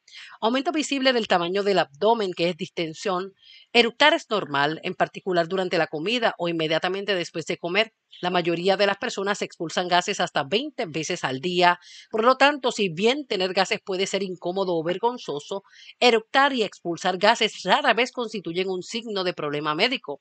aumento 0.40 0.72
visible 0.72 1.12
del 1.12 1.28
tamaño 1.28 1.62
del 1.62 1.78
abdomen 1.78 2.32
que 2.32 2.48
es 2.48 2.56
distensión, 2.56 3.34
eructar 3.72 4.14
es 4.14 4.28
normal, 4.30 4.80
en 4.82 4.94
particular 4.94 5.46
durante 5.48 5.78
la 5.78 5.86
comida 5.86 6.34
o 6.38 6.48
inmediatamente 6.48 7.14
después 7.14 7.46
de 7.46 7.58
comer. 7.58 7.92
La 8.20 8.30
mayoría 8.30 8.76
de 8.76 8.86
las 8.86 8.98
personas 8.98 9.42
expulsan 9.42 9.88
gases 9.88 10.20
hasta 10.20 10.44
20 10.44 10.86
veces 10.86 11.24
al 11.24 11.40
día. 11.40 11.80
Por 12.10 12.24
lo 12.24 12.36
tanto, 12.36 12.70
si 12.70 12.88
bien 12.88 13.26
tener 13.26 13.52
gases 13.52 13.80
puede 13.84 14.06
ser 14.06 14.22
incómodo 14.22 14.76
o 14.76 14.84
vergonzoso, 14.84 15.64
eructar 15.98 16.52
y 16.52 16.62
expulsar 16.62 17.18
gases 17.18 17.62
rara 17.64 17.94
vez 17.94 18.12
constituyen 18.12 18.68
un 18.68 18.82
signo 18.82 19.24
de 19.24 19.34
problema 19.34 19.74
médico. 19.74 20.20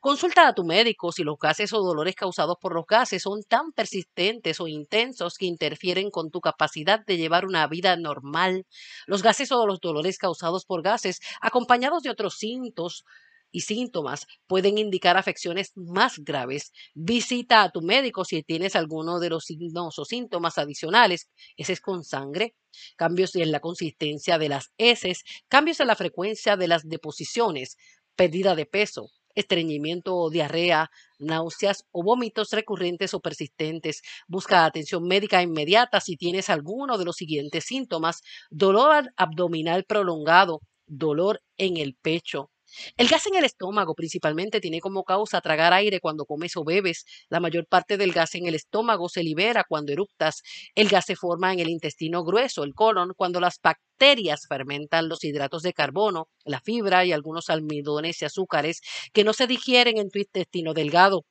Consulta 0.00 0.48
a 0.48 0.54
tu 0.54 0.64
médico 0.64 1.12
si 1.12 1.22
los 1.24 1.38
gases 1.38 1.72
o 1.72 1.78
dolores 1.80 2.14
causados 2.14 2.56
por 2.60 2.74
los 2.74 2.86
gases 2.86 3.22
son 3.22 3.42
tan 3.42 3.72
persistentes 3.72 4.60
o 4.60 4.68
intensos 4.68 5.36
que 5.38 5.46
interfieren 5.46 6.10
con 6.10 6.30
tu 6.30 6.40
capacidad 6.40 7.04
de 7.06 7.16
llevar 7.16 7.46
una 7.46 7.66
vida 7.66 7.96
normal. 7.96 8.66
Los 9.06 9.22
gases 9.22 9.52
o 9.52 9.66
los 9.66 9.80
dolores 9.80 10.18
causados 10.18 10.64
por 10.64 10.82
gases, 10.82 11.20
acompañados 11.40 12.02
de 12.02 12.10
otros 12.10 12.36
síntomas, 12.36 13.04
y 13.50 13.62
síntomas 13.62 14.26
pueden 14.46 14.78
indicar 14.78 15.16
afecciones 15.16 15.72
más 15.74 16.18
graves. 16.18 16.72
Visita 16.94 17.62
a 17.62 17.70
tu 17.70 17.82
médico 17.82 18.24
si 18.24 18.42
tienes 18.42 18.76
alguno 18.76 19.20
de 19.20 19.30
los 19.30 19.44
signos 19.44 19.98
o 19.98 20.04
síntomas 20.04 20.58
adicionales, 20.58 21.28
es 21.56 21.80
con 21.80 22.04
sangre, 22.04 22.54
cambios 22.96 23.34
en 23.36 23.52
la 23.52 23.60
consistencia 23.60 24.38
de 24.38 24.48
las 24.48 24.72
heces, 24.78 25.22
cambios 25.48 25.80
en 25.80 25.88
la 25.88 25.96
frecuencia 25.96 26.56
de 26.56 26.68
las 26.68 26.88
deposiciones, 26.88 27.76
pérdida 28.16 28.54
de 28.54 28.66
peso, 28.66 29.10
estreñimiento 29.34 30.16
o 30.16 30.30
diarrea, 30.30 30.90
náuseas 31.18 31.84
o 31.92 32.02
vómitos 32.02 32.50
recurrentes 32.50 33.14
o 33.14 33.20
persistentes. 33.20 34.02
Busca 34.26 34.64
atención 34.64 35.04
médica 35.04 35.42
inmediata 35.42 36.00
si 36.00 36.16
tienes 36.16 36.50
alguno 36.50 36.98
de 36.98 37.04
los 37.04 37.16
siguientes 37.16 37.64
síntomas. 37.64 38.20
Dolor 38.50 39.12
abdominal 39.16 39.84
prolongado, 39.84 40.60
dolor 40.86 41.40
en 41.56 41.76
el 41.76 41.94
pecho, 41.94 42.50
El 42.96 43.08
gas 43.08 43.26
en 43.26 43.34
el 43.34 43.44
estómago 43.44 43.94
principalmente 43.94 44.60
tiene 44.60 44.80
como 44.80 45.04
causa 45.04 45.40
tragar 45.40 45.72
aire 45.72 46.00
cuando 46.00 46.26
comes 46.26 46.56
o 46.56 46.64
bebes. 46.64 47.04
La 47.28 47.40
mayor 47.40 47.66
parte 47.66 47.96
del 47.96 48.12
gas 48.12 48.34
en 48.34 48.46
el 48.46 48.54
estómago 48.54 49.08
se 49.08 49.22
libera 49.22 49.64
cuando 49.66 49.92
eructas. 49.92 50.42
El 50.74 50.88
gas 50.88 51.06
se 51.06 51.16
forma 51.16 51.52
en 51.52 51.60
el 51.60 51.70
intestino 51.70 52.24
grueso, 52.24 52.64
el 52.64 52.74
colon, 52.74 53.14
cuando 53.16 53.40
las 53.40 53.58
bacterias 53.62 54.46
fermentan 54.48 55.08
los 55.08 55.24
hidratos 55.24 55.62
de 55.62 55.72
carbono, 55.72 56.28
la 56.44 56.60
fibra 56.60 57.04
y 57.04 57.12
algunos 57.12 57.48
almidones 57.50 58.20
y 58.22 58.26
azúcares 58.26 58.80
que 59.12 59.24
no 59.24 59.32
se 59.32 59.46
digieren 59.46 59.98
en 59.98 60.10
tu 60.10 60.18
intestino 60.18 60.74
delgado. 60.74 61.24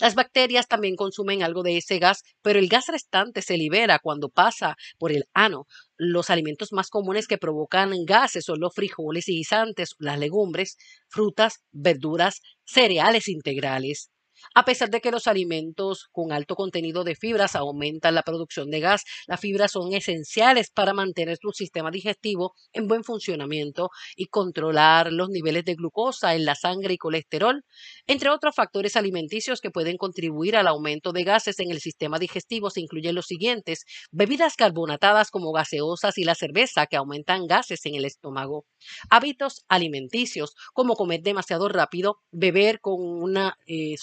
Las 0.00 0.14
bacterias 0.14 0.68
también 0.68 0.96
consumen 0.96 1.42
algo 1.42 1.62
de 1.62 1.76
ese 1.78 1.98
gas, 1.98 2.22
pero 2.42 2.58
el 2.58 2.68
gas 2.68 2.86
restante 2.88 3.42
se 3.42 3.56
libera 3.56 3.98
cuando 3.98 4.28
pasa 4.28 4.76
por 4.98 5.12
el 5.12 5.24
ano. 5.34 5.66
Los 5.96 6.30
alimentos 6.30 6.72
más 6.72 6.90
comunes 6.90 7.26
que 7.26 7.38
provocan 7.38 7.92
gases 8.04 8.44
son 8.44 8.60
los 8.60 8.74
frijoles 8.74 9.28
y 9.28 9.36
guisantes, 9.36 9.94
las 9.98 10.18
legumbres, 10.18 10.76
frutas, 11.08 11.60
verduras, 11.72 12.40
cereales 12.64 13.28
integrales. 13.28 14.10
A 14.54 14.64
pesar 14.64 14.90
de 14.90 15.00
que 15.00 15.10
los 15.10 15.26
alimentos 15.26 16.08
con 16.12 16.32
alto 16.32 16.56
contenido 16.56 17.04
de 17.04 17.14
fibras 17.16 17.54
aumentan 17.54 18.14
la 18.14 18.22
producción 18.22 18.70
de 18.70 18.80
gas, 18.80 19.04
las 19.26 19.40
fibras 19.40 19.72
son 19.72 19.92
esenciales 19.92 20.70
para 20.70 20.92
mantener 20.94 21.38
tu 21.38 21.52
sistema 21.52 21.90
digestivo 21.90 22.54
en 22.72 22.88
buen 22.88 23.04
funcionamiento 23.04 23.90
y 24.16 24.26
controlar 24.26 25.12
los 25.12 25.28
niveles 25.30 25.64
de 25.64 25.74
glucosa 25.74 26.34
en 26.34 26.44
la 26.44 26.54
sangre 26.54 26.94
y 26.94 26.98
colesterol, 26.98 27.62
entre 28.06 28.30
otros 28.30 28.54
factores 28.54 28.96
alimenticios 28.96 29.60
que 29.60 29.70
pueden 29.70 29.96
contribuir 29.96 30.56
al 30.56 30.66
aumento 30.66 31.12
de 31.12 31.24
gases 31.24 31.58
en 31.60 31.70
el 31.70 31.80
sistema 31.80 32.18
digestivo 32.18 32.70
se 32.70 32.80
incluyen 32.80 33.14
los 33.14 33.26
siguientes: 33.26 33.84
bebidas 34.10 34.56
carbonatadas 34.56 35.30
como 35.30 35.52
gaseosas 35.52 36.18
y 36.18 36.24
la 36.24 36.34
cerveza 36.34 36.86
que 36.86 36.96
aumentan 36.96 37.46
gases 37.46 37.84
en 37.86 37.94
el 37.94 38.04
estómago. 38.04 38.66
Hábitos 39.10 39.64
alimenticios 39.68 40.54
como 40.72 40.94
comer 40.96 41.20
demasiado 41.22 41.68
rápido, 41.68 42.18
beber 42.30 42.80
con 42.80 43.00
una 43.00 43.56
eh, 43.66 43.96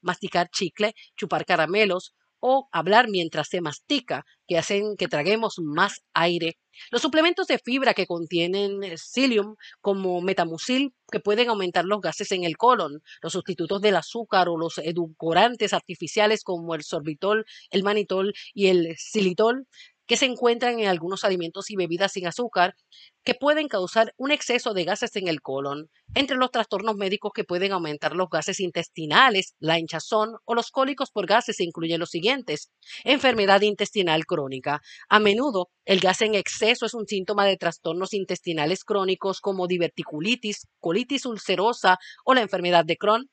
masticar 0.00 0.48
chicle, 0.50 0.94
chupar 1.16 1.44
caramelos 1.44 2.14
o 2.40 2.68
hablar 2.72 3.08
mientras 3.08 3.48
se 3.48 3.60
mastica, 3.60 4.24
que 4.46 4.58
hacen 4.58 4.96
que 4.96 5.08
traguemos 5.08 5.56
más 5.58 6.02
aire. 6.14 6.56
Los 6.90 7.02
suplementos 7.02 7.48
de 7.48 7.58
fibra 7.58 7.92
que 7.94 8.06
contienen 8.06 8.80
psyllium, 8.96 9.56
como 9.80 10.20
metamucil, 10.20 10.94
que 11.10 11.18
pueden 11.18 11.48
aumentar 11.48 11.84
los 11.84 12.00
gases 12.00 12.30
en 12.30 12.44
el 12.44 12.56
colon. 12.56 13.00
Los 13.20 13.32
sustitutos 13.32 13.80
del 13.80 13.96
azúcar 13.96 14.48
o 14.48 14.56
los 14.56 14.78
edulcorantes 14.78 15.72
artificiales 15.72 16.44
como 16.44 16.74
el 16.76 16.84
sorbitol, 16.84 17.44
el 17.70 17.82
manitol 17.82 18.32
y 18.54 18.68
el 18.68 18.94
xilitol 18.96 19.66
que 20.08 20.16
se 20.16 20.24
encuentran 20.24 20.80
en 20.80 20.88
algunos 20.88 21.22
alimentos 21.22 21.70
y 21.70 21.76
bebidas 21.76 22.12
sin 22.12 22.26
azúcar 22.26 22.74
que 23.22 23.34
pueden 23.34 23.68
causar 23.68 24.14
un 24.16 24.30
exceso 24.30 24.72
de 24.72 24.84
gases 24.84 25.14
en 25.16 25.28
el 25.28 25.42
colon. 25.42 25.90
Entre 26.14 26.38
los 26.38 26.50
trastornos 26.50 26.96
médicos 26.96 27.30
que 27.34 27.44
pueden 27.44 27.72
aumentar 27.72 28.16
los 28.16 28.30
gases 28.30 28.58
intestinales, 28.58 29.54
la 29.60 29.78
hinchazón 29.78 30.36
o 30.46 30.54
los 30.54 30.70
cólicos 30.70 31.10
por 31.10 31.26
gases 31.26 31.56
se 31.56 31.64
incluyen 31.64 32.00
los 32.00 32.08
siguientes. 32.08 32.70
Enfermedad 33.04 33.60
intestinal 33.60 34.24
crónica. 34.24 34.80
A 35.10 35.20
menudo, 35.20 35.68
el 35.84 36.00
gas 36.00 36.22
en 36.22 36.34
exceso 36.34 36.86
es 36.86 36.94
un 36.94 37.06
síntoma 37.06 37.44
de 37.44 37.58
trastornos 37.58 38.14
intestinales 38.14 38.84
crónicos 38.84 39.40
como 39.40 39.66
diverticulitis, 39.66 40.66
colitis 40.80 41.26
ulcerosa 41.26 41.98
o 42.24 42.32
la 42.32 42.40
enfermedad 42.40 42.86
de 42.86 42.96
Crohn. 42.96 43.30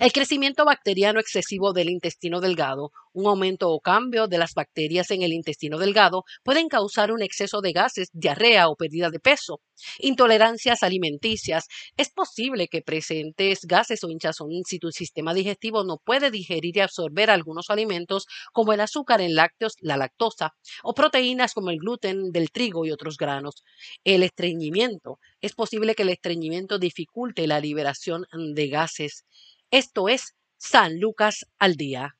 El 0.00 0.12
crecimiento 0.12 0.64
bacteriano 0.64 1.20
excesivo 1.20 1.72
del 1.72 1.90
intestino 1.90 2.40
delgado, 2.40 2.90
un 3.12 3.26
aumento 3.26 3.70
o 3.70 3.80
cambio 3.80 4.28
de 4.28 4.38
las 4.38 4.54
bacterias 4.54 5.10
en 5.10 5.22
el 5.22 5.32
intestino 5.32 5.78
delgado 5.78 6.24
pueden 6.42 6.68
causar 6.68 7.12
un 7.12 7.22
exceso 7.22 7.60
de 7.60 7.72
gases, 7.72 8.08
diarrea 8.12 8.68
o 8.68 8.76
pérdida 8.76 9.10
de 9.10 9.20
peso. 9.20 9.60
Intolerancias 9.98 10.82
alimenticias. 10.82 11.66
Es 11.96 12.10
posible 12.10 12.68
que 12.68 12.82
presentes 12.82 13.60
gases 13.64 14.04
o 14.04 14.10
hinchazón 14.10 14.62
si 14.66 14.78
tu 14.78 14.90
sistema 14.90 15.34
digestivo 15.34 15.84
no 15.84 15.98
puede 16.04 16.30
digerir 16.30 16.76
y 16.76 16.80
absorber 16.80 17.30
algunos 17.30 17.70
alimentos 17.70 18.26
como 18.52 18.72
el 18.72 18.80
azúcar 18.80 19.20
en 19.20 19.34
lácteos, 19.34 19.74
la 19.80 19.96
lactosa, 19.96 20.54
o 20.82 20.94
proteínas 20.94 21.54
como 21.54 21.70
el 21.70 21.78
gluten 21.78 22.30
del 22.30 22.50
trigo 22.50 22.84
y 22.84 22.90
otros 22.90 23.16
granos. 23.16 23.62
El 24.04 24.22
estreñimiento. 24.22 25.18
Es 25.40 25.54
posible 25.54 25.94
que 25.94 26.02
el 26.02 26.10
estreñimiento 26.10 26.78
dificulte 26.78 27.46
la 27.46 27.60
liberación 27.60 28.26
de 28.54 28.68
gases. 28.68 29.24
Esto 29.70 30.08
es 30.08 30.34
San 30.58 31.00
Lucas 31.00 31.46
al 31.58 31.76
Día. 31.76 32.19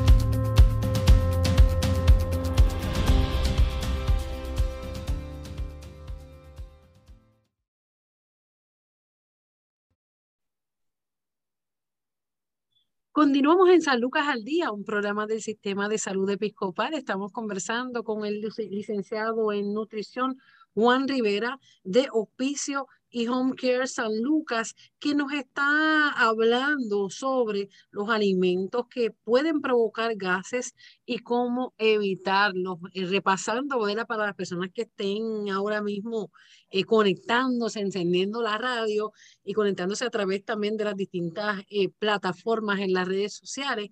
Continuamos 13.13 13.69
en 13.69 13.81
San 13.81 13.99
Lucas 13.99 14.29
al 14.29 14.45
Día, 14.45 14.71
un 14.71 14.85
programa 14.85 15.27
del 15.27 15.41
Sistema 15.41 15.89
de 15.89 15.97
Salud 15.97 16.29
Episcopal. 16.29 16.93
Estamos 16.93 17.33
conversando 17.33 18.05
con 18.05 18.25
el 18.25 18.39
licenciado 18.69 19.51
en 19.51 19.73
nutrición 19.73 20.37
Juan 20.73 21.09
Rivera 21.09 21.59
de 21.83 22.07
Hospicio 22.13 22.87
y 23.11 23.27
Home 23.27 23.55
Care 23.55 23.87
San 23.87 24.21
Lucas, 24.21 24.75
que 24.99 25.13
nos 25.13 25.33
está 25.33 26.09
hablando 26.11 27.09
sobre 27.09 27.69
los 27.91 28.09
alimentos 28.09 28.87
que 28.89 29.11
pueden 29.11 29.61
provocar 29.61 30.15
gases 30.15 30.73
y 31.05 31.19
cómo 31.19 31.73
evitarlos. 31.77 32.79
Eh, 32.93 33.05
repasando, 33.05 33.79
¿verdad? 33.79 34.07
Para 34.07 34.27
las 34.27 34.35
personas 34.35 34.69
que 34.73 34.83
estén 34.83 35.49
ahora 35.49 35.81
mismo 35.81 36.31
eh, 36.69 36.85
conectándose, 36.85 37.81
encendiendo 37.81 38.41
la 38.41 38.57
radio 38.57 39.11
y 39.43 39.53
conectándose 39.53 40.05
a 40.05 40.09
través 40.09 40.45
también 40.45 40.77
de 40.77 40.85
las 40.85 40.95
distintas 40.95 41.61
eh, 41.69 41.89
plataformas 41.89 42.79
en 42.79 42.93
las 42.93 43.07
redes 43.07 43.33
sociales. 43.35 43.89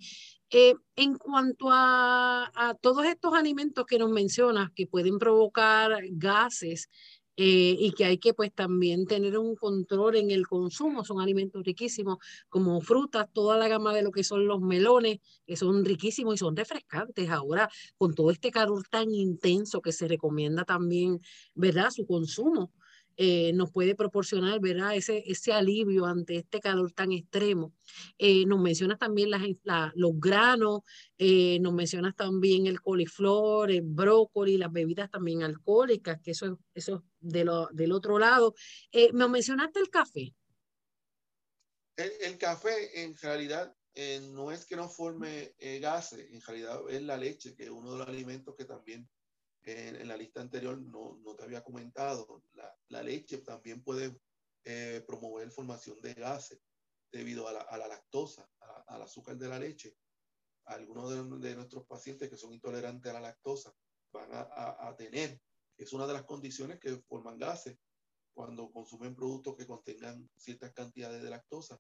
en 0.52 1.16
cuanto 1.16 1.70
a, 1.72 2.52
a 2.56 2.74
todos 2.74 3.06
estos 3.06 3.34
alimentos 3.36 3.86
que 3.86 4.00
nos 4.00 4.10
mencionas 4.10 4.72
que 4.76 4.88
pueden 4.88 5.20
provocar 5.20 5.92
gases, 6.12 6.90
eh, 7.42 7.78
y 7.80 7.94
que 7.94 8.04
hay 8.04 8.18
que 8.18 8.34
pues 8.34 8.54
también 8.54 9.06
tener 9.06 9.38
un 9.38 9.56
control 9.56 10.18
en 10.18 10.30
el 10.30 10.46
consumo. 10.46 11.06
Son 11.06 11.22
alimentos 11.22 11.64
riquísimos 11.64 12.18
como 12.50 12.82
frutas, 12.82 13.28
toda 13.32 13.58
la 13.58 13.70
gama 13.70 13.94
de 13.94 14.02
lo 14.02 14.12
que 14.12 14.26
son 14.26 14.46
los 14.46 14.60
melones, 14.60 15.20
que 15.48 15.56
son 15.56 15.86
riquísimos 15.86 16.36
y 16.36 16.38
son 16.38 16.58
refrescantes. 16.58 17.30
Ahora, 17.30 17.70
con 17.98 18.14
todo 18.14 18.32
este 18.32 18.52
calor 18.52 18.84
tan 18.90 19.14
intenso 19.14 19.82
que 19.82 19.94
se 19.94 20.10
recomienda 20.10 20.66
también, 20.66 21.22
¿verdad? 21.56 21.92
Su 21.92 22.06
consumo. 22.06 22.74
Eh, 23.22 23.52
nos 23.52 23.70
puede 23.70 23.96
proporcionar 23.96 24.62
¿verdad? 24.62 24.96
Ese, 24.96 25.26
ese 25.28 25.52
alivio 25.52 26.06
ante 26.06 26.38
este 26.38 26.62
calor 26.62 26.94
tan 26.94 27.12
extremo. 27.12 27.74
Eh, 28.18 28.46
nos 28.46 28.62
mencionas 28.62 28.98
también 28.98 29.30
las, 29.30 29.42
los 29.96 30.12
granos, 30.18 30.84
eh, 31.18 31.60
nos 31.60 31.74
mencionas 31.74 32.16
también 32.16 32.66
el 32.66 32.80
coliflor, 32.80 33.72
el 33.72 33.82
brócoli, 33.82 34.58
las 34.58 34.72
bebidas 34.72 35.12
también 35.12 35.44
alcohólicas, 35.44 36.22
que 36.22 36.32
eso, 36.32 36.60
eso 36.74 36.96
es 36.96 37.02
de 37.20 37.44
lo, 37.44 37.68
del 37.74 37.92
otro 37.92 38.20
lado. 38.20 38.56
me 39.12 39.28
mencionaste 39.28 39.82
el 39.82 39.90
café. 39.90 40.34
El, 41.98 42.12
el 42.22 42.38
café 42.38 43.04
en 43.04 43.18
realidad 43.18 43.76
no 44.32 44.50
es 44.50 44.66
que 44.66 44.78
no 44.78 44.88
forme 44.88 45.56
gases, 45.82 46.32
en 46.32 46.40
realidad 46.40 46.80
es 46.90 47.02
la 47.02 47.18
leche, 47.18 47.54
que 47.54 47.64
es 47.64 47.70
uno 47.70 47.92
de 47.92 47.98
los 47.98 48.08
alimentos 48.08 48.56
que 48.56 48.64
también 48.64 49.10
en, 49.64 50.08
la 50.08 50.18
lista 50.18 50.42
anterior 50.42 50.80
no, 50.82 51.20
no 51.24 51.36
te 51.36 51.44
había 51.44 51.64
comentado, 51.64 52.44
la, 52.54 52.74
la 52.90 53.04
leche 53.04 53.40
también 53.40 53.84
puede 53.84 54.20
eh, 54.64 55.04
promover 55.06 55.52
formación 55.52 56.02
de 56.02 56.14
gases 56.14 56.62
debido 57.12 57.48
a 57.48 57.54
la, 57.54 57.62
a 57.62 57.78
la 57.78 57.88
lactosa, 57.88 58.50
al 58.88 59.02
azúcar 59.02 59.38
de 59.38 59.48
la 59.48 59.60
leche. 59.60 59.96
Algunos 60.66 61.10
de, 61.10 61.50
de, 61.50 61.56
nuestros 61.56 61.86
pacientes 61.86 62.30
que 62.30 62.38
son 62.38 62.54
intolerantes 62.54 63.10
a 63.10 63.16
la 63.16 63.22
lactosa 63.22 63.74
van 64.12 64.30
a, 64.32 64.88
a, 64.88 64.96
tener, 64.96 65.42
es 65.78 65.94
una 65.94 66.06
de 66.06 66.14
las 66.14 66.24
condiciones 66.24 66.80
que 66.80 66.98
forman 66.98 67.38
gases. 67.38 67.78
Cuando 68.34 68.72
consumen 68.72 69.16
productos 69.16 69.56
que 69.58 69.66
contengan 69.66 70.30
ciertas 70.38 70.72
cantidades 70.72 71.24
de 71.24 71.30
lactosa, 71.30 71.80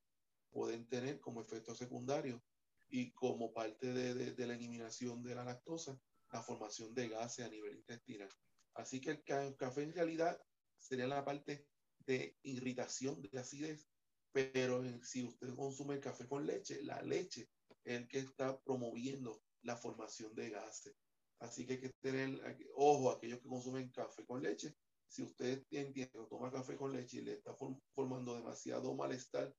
pueden 0.50 0.88
tener 0.88 1.20
como 1.20 1.42
efecto 1.42 1.76
secundario 1.76 2.44
y 2.89 3.12
como 3.12 3.54
parte 3.54 3.94
de, 3.94 4.15
de, 4.15 4.34
de 4.34 4.48
la 4.48 4.56
eliminación 4.56 5.22
de 5.22 5.36
la 5.36 5.44
lactosa, 5.44 5.98
la 6.32 6.42
formación 6.42 6.94
de 6.94 7.10
gases 7.10 7.46
a 7.46 7.50
nivel 7.50 7.78
intestinal. 7.78 8.30
Así 8.76 9.02
que 9.02 9.12
el 9.12 9.56
café 9.56 9.84
en 9.84 9.94
realidad 9.94 10.42
sería 10.78 11.08
la 11.08 11.26
parte 11.26 11.68
de 12.06 12.38
irritación, 12.44 13.22
de 13.22 13.39
acidez, 13.39 13.88
pero 14.32 14.84
si 15.04 15.24
usted 15.24 15.56
consume 15.56 16.00
café 16.00 16.28
con 16.28 16.46
leche, 16.46 16.84
la 16.84 17.02
leche 17.02 17.50
es 17.84 17.96
el 18.00 18.08
que 18.08 18.20
está 18.20 18.60
promoviendo 18.62 19.42
la 19.63 19.76
formación 19.76 20.34
de 20.36 20.52
gases. 20.52 20.96
Así 21.39 21.65
que 21.65 21.74
hay 21.74 21.82
que 21.82 21.89
tener 22.02 22.39
ojo 22.76 23.10
a 23.10 23.15
aquellos 23.15 23.39
que 23.39 23.48
consumen 23.48 23.89
café 23.92 24.26
con 24.26 24.42
leche. 24.42 24.76
Si 25.08 25.24
usted 25.24 25.65
entiende 25.72 26.20
o 26.20 26.28
toma 26.28 26.52
café 26.52 26.76
con 26.76 26.94
leche 26.94 27.18
y 27.18 27.22
le 27.22 27.34
está 27.34 27.56
formando 27.96 28.36
demasiado 28.36 28.94
malestar 28.96 29.54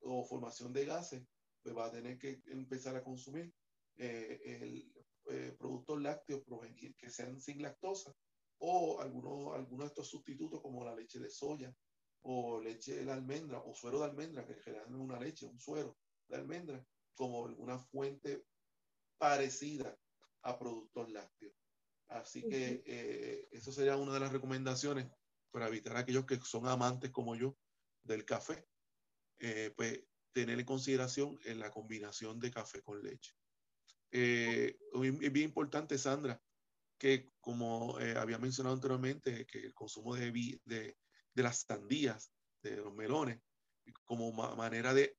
o 0.00 0.24
formación 0.24 0.72
de 0.72 0.84
gases, 0.84 1.26
pues 1.62 1.76
va 1.76 1.86
a 1.86 1.90
tener 1.90 2.18
que 2.18 2.42
empezar 2.46 2.96
a 2.96 3.02
consumir 3.02 3.52
eh, 3.96 4.40
el, 4.44 4.92
eh, 5.26 5.54
productos 5.58 6.00
lácteos 6.00 6.42
que 6.98 7.10
sean 7.10 7.40
sin 7.40 7.62
lactosa 7.62 8.14
o 8.58 9.00
algunos, 9.00 9.54
algunos 9.54 9.86
de 9.86 9.88
estos 9.88 10.08
sustitutos 10.08 10.60
como 10.60 10.84
la 10.84 10.94
leche 10.94 11.18
de 11.18 11.30
soya 11.30 11.74
o 12.22 12.60
leche 12.60 13.04
de 13.04 13.12
almendra 13.12 13.58
o 13.58 13.74
suero 13.74 13.98
de 13.98 14.06
almendra, 14.06 14.46
que 14.46 14.54
generalmente 14.54 15.02
es 15.02 15.10
una 15.10 15.20
leche, 15.20 15.46
un 15.46 15.58
suero 15.58 15.98
de 16.28 16.36
almendra, 16.36 16.86
como 17.14 17.42
una 17.42 17.78
fuente 17.78 18.46
parecida 19.18 19.98
a 20.42 20.58
productos 20.58 21.10
lácteos. 21.10 21.54
Así 22.08 22.42
que 22.42 22.82
eh, 22.86 23.48
eso 23.52 23.72
sería 23.72 23.96
una 23.96 24.14
de 24.14 24.20
las 24.20 24.32
recomendaciones 24.32 25.10
para 25.50 25.68
evitar 25.68 25.96
a 25.96 26.00
aquellos 26.00 26.26
que 26.26 26.36
son 26.40 26.66
amantes 26.66 27.10
como 27.10 27.36
yo 27.36 27.56
del 28.02 28.24
café, 28.24 28.66
eh, 29.38 29.72
pues 29.76 30.04
tener 30.32 30.58
en 30.58 30.66
consideración 30.66 31.38
en 31.44 31.58
la 31.58 31.70
combinación 31.70 32.38
de 32.38 32.50
café 32.50 32.82
con 32.82 33.02
leche. 33.02 33.32
Eh, 34.12 34.76
es 35.02 35.32
bien 35.32 35.48
importante, 35.48 35.98
Sandra, 35.98 36.40
que 36.98 37.30
como 37.40 37.98
eh, 37.98 38.16
había 38.16 38.38
mencionado 38.38 38.74
anteriormente, 38.74 39.46
que 39.46 39.58
el 39.58 39.74
consumo 39.74 40.14
de, 40.14 40.30
de, 40.64 40.96
de 41.34 41.42
las 41.42 41.60
sandías, 41.66 42.32
de 42.62 42.76
los 42.76 42.94
melones, 42.94 43.40
como 44.04 44.32
manera 44.32 44.94
de 44.94 45.16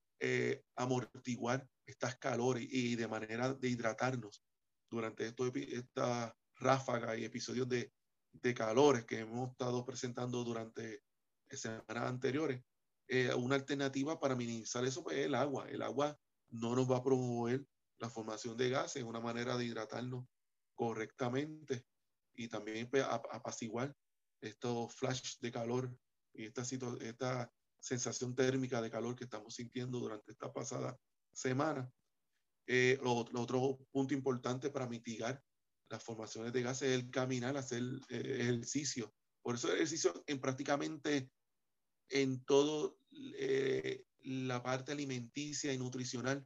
amortiguar 0.78 1.68
estas 1.86 2.18
calores 2.18 2.66
y 2.70 2.96
de 2.96 3.10
manera 3.10 3.54
de 3.54 3.68
hidratarnos 3.68 4.42
durante 4.90 5.26
esto, 5.26 5.52
esta 5.54 6.34
ráfaga 6.56 7.18
y 7.18 7.26
episodios 7.26 7.68
de, 7.68 7.92
de 8.32 8.54
calores 8.54 9.06
que 9.06 9.20
hemos 9.20 9.52
estado 9.52 9.86
presentando 9.86 10.44
durante 10.44 11.04
semanas 11.50 12.10
anteriores, 12.10 12.64
eh, 13.08 13.34
una 13.34 13.56
alternativa 13.56 14.20
para 14.20 14.36
minimizar 14.36 14.84
eso 14.86 15.04
pues, 15.04 15.18
es 15.18 15.26
el 15.26 15.36
agua. 15.36 15.68
El 15.70 15.82
agua 15.82 16.18
no 16.50 16.76
nos 16.76 16.90
va 16.90 16.98
a 16.98 17.04
promover 17.04 17.66
la 18.04 18.10
formación 18.10 18.58
de 18.58 18.70
gases, 18.70 18.98
es 18.98 19.04
una 19.04 19.22
manera 19.22 19.56
de 19.56 19.64
hidratarnos 19.64 20.26
correctamente 20.76 21.86
y 22.36 22.50
también 22.50 22.90
pues, 22.90 23.04
apaciguar 23.04 23.96
estos 24.42 24.94
flashes 24.94 25.40
de 25.40 25.52
calor 25.52 25.98
y 26.34 26.46
esta, 26.46 26.64
esta 27.00 27.54
sensación 27.80 28.36
térmica 28.36 28.82
de 28.82 28.92
calor 28.92 29.16
que 29.16 29.24
estamos 29.24 29.56
sintiendo 29.56 30.00
durante 30.00 30.34
esta 30.34 30.52
pasada 30.52 31.00
semana. 31.32 31.90
Eh, 32.68 33.00
lo, 33.02 33.14
otro 33.16 33.80
punto 33.90 34.14
importante 34.14 34.70
para 34.70 34.88
mitigar 34.88 35.42
las 35.90 36.04
formaciones 36.04 36.52
de 36.52 36.62
gases 36.62 36.90
es 36.90 37.00
el 37.00 37.10
caminar, 37.10 37.56
hacer 37.56 37.84
eh, 38.10 38.38
ejercicio. 38.42 39.14
Por 39.42 39.56
eso 39.56 39.70
el 39.70 39.76
ejercicio 39.76 40.24
en 40.28 40.42
prácticamente 40.42 41.30
en 42.10 42.44
todo 42.44 42.98
eh, 43.12 44.04
la 44.24 44.62
parte 44.62 44.92
alimenticia 44.92 45.72
y 45.72 45.78
nutricional 45.78 46.46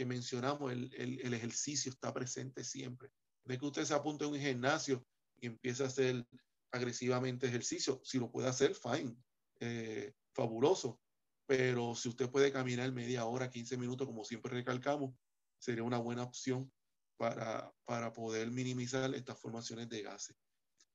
que 0.00 0.06
mencionamos, 0.06 0.72
el, 0.72 0.90
el, 0.96 1.34
ejercicio 1.34 1.92
está 1.92 2.10
presente 2.14 2.64
siempre. 2.64 3.10
De 3.44 3.58
que 3.58 3.66
usted 3.66 3.84
se 3.84 3.92
apunte 3.92 4.24
a 4.24 4.28
un 4.28 4.40
gimnasio 4.40 5.04
y 5.36 5.48
empiece 5.48 5.82
a 5.82 5.88
hacer 5.88 6.26
agresivamente 6.72 7.46
ejercicio, 7.46 8.00
si 8.02 8.18
lo 8.18 8.30
puede 8.30 8.48
hacer, 8.48 8.74
fine, 8.74 9.14
eh, 9.60 10.14
fabuloso. 10.32 10.98
Pero 11.44 11.94
si 11.94 12.08
usted 12.08 12.30
puede 12.30 12.50
caminar 12.50 12.90
media 12.92 13.26
hora, 13.26 13.50
15 13.50 13.76
minutos, 13.76 14.06
como 14.06 14.24
siempre 14.24 14.54
recalcamos, 14.54 15.14
sería 15.58 15.82
una 15.82 15.98
buena 15.98 16.22
opción 16.22 16.72
para, 17.18 17.70
para 17.84 18.10
poder 18.14 18.50
minimizar 18.50 19.14
estas 19.14 19.38
formaciones 19.38 19.90
de 19.90 20.00
gases. 20.00 20.34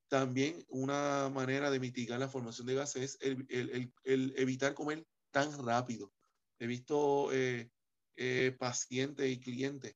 También 0.07 0.65
una 0.67 1.29
manera 1.31 1.69
de 1.69 1.79
mitigar 1.79 2.19
la 2.19 2.27
formación 2.27 2.65
de 2.65 2.73
gases 2.73 3.03
es 3.03 3.17
el, 3.21 3.45
el, 3.49 3.93
el, 4.03 4.33
evitar 4.35 4.73
comer 4.73 5.05
tan 5.29 5.63
rápido. 5.63 6.11
He 6.57 6.65
visto 6.65 7.31
eh, 7.33 7.69
eh, 8.15 8.55
pacientes 8.57 9.29
y 9.29 9.39
clientes 9.39 9.95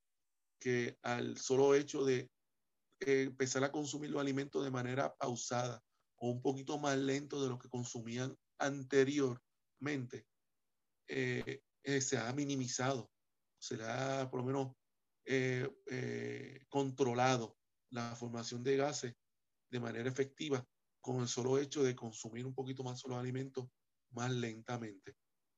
que 0.59 0.97
al 1.03 1.37
solo 1.37 1.75
hecho 1.75 2.03
de 2.03 2.29
eh, 2.99 3.23
empezar 3.23 3.63
a 3.63 3.71
consumir 3.71 4.09
los 4.09 4.21
alimentos 4.21 4.63
de 4.63 4.71
manera 4.71 5.15
pausada 5.15 5.81
o 6.17 6.29
un 6.29 6.41
poquito 6.41 6.77
más 6.77 6.97
lento 6.97 7.41
de 7.41 7.49
lo 7.49 7.57
que 7.57 7.69
consumían 7.69 8.35
anteriormente, 8.57 10.25
se 11.07 12.17
ha 12.17 12.33
minimizado, 12.33 13.09
se 13.57 13.81
ha 13.81 14.29
por 14.29 14.41
lo 14.41 14.45
menos 14.45 14.75
controlado 16.67 17.57
la 17.91 18.15
formación 18.15 18.63
de 18.63 18.75
gases 18.75 19.15
de 19.71 19.79
manera 19.79 20.09
efectiva 20.09 20.67
con 21.01 21.21
el 21.21 21.27
solo 21.27 21.57
hecho 21.57 21.83
de 21.83 21.95
consumir 21.95 22.45
un 22.45 22.53
poquito 22.53 22.83
más 22.83 23.03
los 23.05 23.17
alimentos 23.17 23.67
más 24.11 24.31
lentamente. 24.31 25.15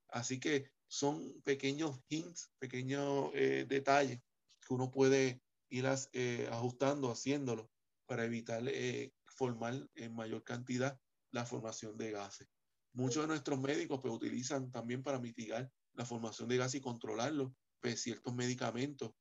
Así 0.10 0.40
que 0.40 0.72
son 0.92 1.42
pequeños 1.44 2.02
hints, 2.10 2.52
pequeños 2.60 3.32
eh, 3.34 3.66
detalles 3.68 4.20
que 4.60 4.74
uno 4.74 4.92
puede 4.92 5.42
ir 5.70 5.86
eh, 6.12 6.50
ajustando, 6.52 7.10
haciéndolo 7.10 7.72
para 8.06 8.26
evitar 8.26 8.62
eh, 8.68 9.14
formar 9.26 9.88
en 9.96 10.14
mayor 10.14 10.44
cantidad 10.44 11.00
la 11.32 11.46
formación 11.46 11.96
de 11.96 12.12
gases. 12.12 12.50
Muchos 12.94 13.24
de 13.24 13.28
nuestros 13.30 13.58
médicos 13.58 14.02
pues, 14.02 14.14
utilizan 14.14 14.70
también 14.70 15.02
para 15.02 15.20
mitigar 15.20 15.72
la 15.94 16.06
formación 16.06 16.50
de 16.50 16.58
gases 16.58 16.76
y 16.76 16.82
controlarlo 16.82 17.56
pues, 17.80 18.02
ciertos 18.02 18.36
medicamentos 18.36 19.12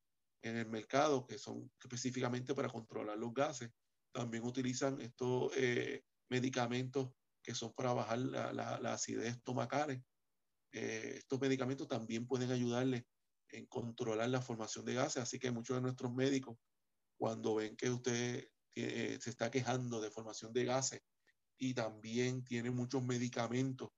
en 0.42 0.56
el 0.56 0.66
mercado 0.66 1.24
que 1.24 1.38
son 1.38 1.70
específicamente 1.80 2.52
para 2.52 2.68
controlar 2.68 3.16
los 3.16 3.32
gases 3.32 3.70
también 4.12 4.44
utilizan 4.44 5.00
estos 5.00 5.52
eh, 5.56 6.02
medicamentos 6.28 7.10
que 7.42 7.54
son 7.54 7.72
para 7.74 7.92
bajar 7.92 8.18
la, 8.18 8.52
la, 8.52 8.92
acidez 8.92 9.36
estomacal. 9.36 10.02
Eh, 10.72 11.14
estos 11.18 11.40
medicamentos 11.40 11.88
también 11.88 12.26
pueden 12.26 12.50
ayudarle 12.50 13.06
en 13.48 13.66
controlar 13.66 14.28
la 14.28 14.40
formación 14.40 14.84
de 14.84 14.94
gases, 14.94 15.22
así 15.22 15.38
que 15.38 15.50
muchos 15.50 15.76
de 15.76 15.82
nuestros 15.82 16.12
médicos, 16.12 16.56
cuando 17.16 17.56
ven 17.56 17.76
que 17.76 17.90
usted 17.90 18.48
eh, 18.76 19.18
se 19.20 19.30
está 19.30 19.50
quejando 19.50 20.00
de 20.00 20.10
formación 20.10 20.52
de 20.52 20.64
gases 20.64 21.00
y 21.58 21.74
también 21.74 22.44
tiene 22.44 22.70
muchos 22.70 23.02
medicamentos 23.02 23.90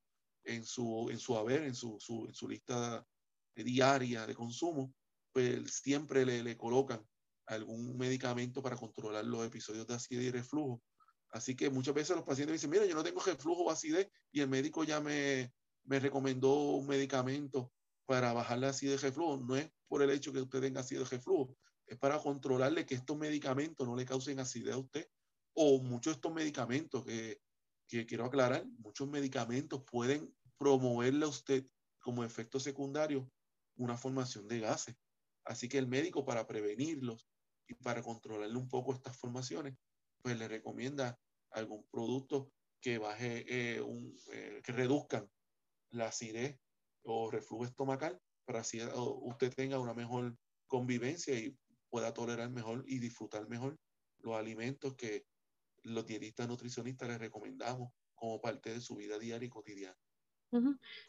en 0.44 0.64
su, 0.64 1.08
en 1.10 1.18
su 1.18 1.36
haber, 1.36 1.62
en 1.62 1.74
su, 1.74 1.98
su, 2.00 2.48
lista 2.48 3.06
diaria 3.54 4.26
de 4.26 4.34
consumo, 4.34 4.94
pues 5.32 5.74
siempre 5.74 6.24
le, 6.24 6.42
le 6.42 6.56
colocan 6.56 7.06
algún 7.46 7.96
medicamento 7.96 8.62
para 8.62 8.76
controlar 8.76 9.24
los 9.24 9.46
episodios 9.46 9.86
de 9.86 9.94
acidez 9.94 10.24
y 10.24 10.30
reflujo. 10.30 10.82
Así 11.30 11.54
que 11.54 11.70
muchas 11.70 11.94
veces 11.94 12.16
los 12.16 12.24
pacientes 12.24 12.54
dicen, 12.54 12.70
mira, 12.70 12.86
yo 12.86 12.94
no 12.94 13.04
tengo 13.04 13.20
reflujo 13.20 13.64
o 13.64 13.70
acidez 13.70 14.08
y 14.32 14.40
el 14.40 14.48
médico 14.48 14.84
ya 14.84 15.00
me, 15.00 15.52
me 15.84 16.00
recomendó 16.00 16.54
un 16.54 16.86
medicamento 16.86 17.72
para 18.06 18.32
bajar 18.32 18.58
la 18.58 18.68
acidez 18.70 19.02
y 19.02 19.06
reflujo. 19.06 19.36
No 19.38 19.56
es 19.56 19.70
por 19.88 20.02
el 20.02 20.10
hecho 20.10 20.32
que 20.32 20.40
usted 20.40 20.60
tenga 20.60 20.80
acidez 20.80 21.02
y 21.02 21.16
reflujo, 21.16 21.56
es 21.86 21.98
para 21.98 22.18
controlarle 22.18 22.86
que 22.86 22.94
estos 22.94 23.16
medicamentos 23.16 23.86
no 23.86 23.96
le 23.96 24.04
causen 24.04 24.40
acidez 24.40 24.74
a 24.74 24.78
usted. 24.78 25.08
O 25.54 25.82
muchos 25.82 26.14
de 26.14 26.16
estos 26.16 26.32
medicamentos 26.32 27.04
que, 27.04 27.40
que 27.86 28.06
quiero 28.06 28.24
aclarar, 28.24 28.64
muchos 28.78 29.08
medicamentos 29.08 29.82
pueden 29.84 30.34
promoverle 30.56 31.26
a 31.26 31.28
usted 31.28 31.66
como 32.00 32.24
efecto 32.24 32.58
secundario 32.58 33.30
una 33.76 33.96
formación 33.96 34.48
de 34.48 34.60
gases. 34.60 34.96
Así 35.44 35.68
que 35.68 35.78
el 35.78 35.88
médico 35.88 36.24
para 36.24 36.46
prevenirlos 36.46 37.26
y 37.68 37.74
para 37.74 38.02
controlarle 38.02 38.56
un 38.56 38.68
poco 38.68 38.94
estas 38.94 39.16
formaciones, 39.16 39.76
pues 40.22 40.38
le 40.38 40.48
recomienda 40.48 41.18
algún 41.50 41.86
producto 41.90 42.50
que 42.80 42.98
baje, 42.98 43.44
eh, 43.48 43.80
un, 43.80 44.16
eh, 44.32 44.60
que 44.64 44.72
reduzcan 44.72 45.28
la 45.92 46.06
acidez 46.06 46.58
o 47.04 47.30
reflujo 47.30 47.64
estomacal 47.64 48.20
para 48.44 48.60
así 48.60 48.80
usted 49.22 49.54
tenga 49.54 49.78
una 49.78 49.94
mejor 49.94 50.36
convivencia 50.66 51.38
y 51.38 51.56
pueda 51.90 52.12
tolerar 52.12 52.50
mejor 52.50 52.84
y 52.86 52.98
disfrutar 52.98 53.48
mejor 53.48 53.78
los 54.18 54.34
alimentos 54.34 54.94
que 54.94 55.26
los 55.84 56.06
dietistas 56.06 56.48
nutricionistas 56.48 57.08
les 57.08 57.18
recomendamos 57.18 57.92
como 58.14 58.40
parte 58.40 58.70
de 58.70 58.80
su 58.80 58.96
vida 58.96 59.18
diaria 59.18 59.46
y 59.46 59.50
cotidiana. 59.50 59.98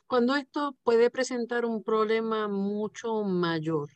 Cuando 0.08 0.36
esto 0.36 0.78
puede 0.84 1.10
presentar 1.10 1.65
un 1.65 1.84
problema 1.84 2.48
mucho 2.48 3.24
mayor, 3.24 3.89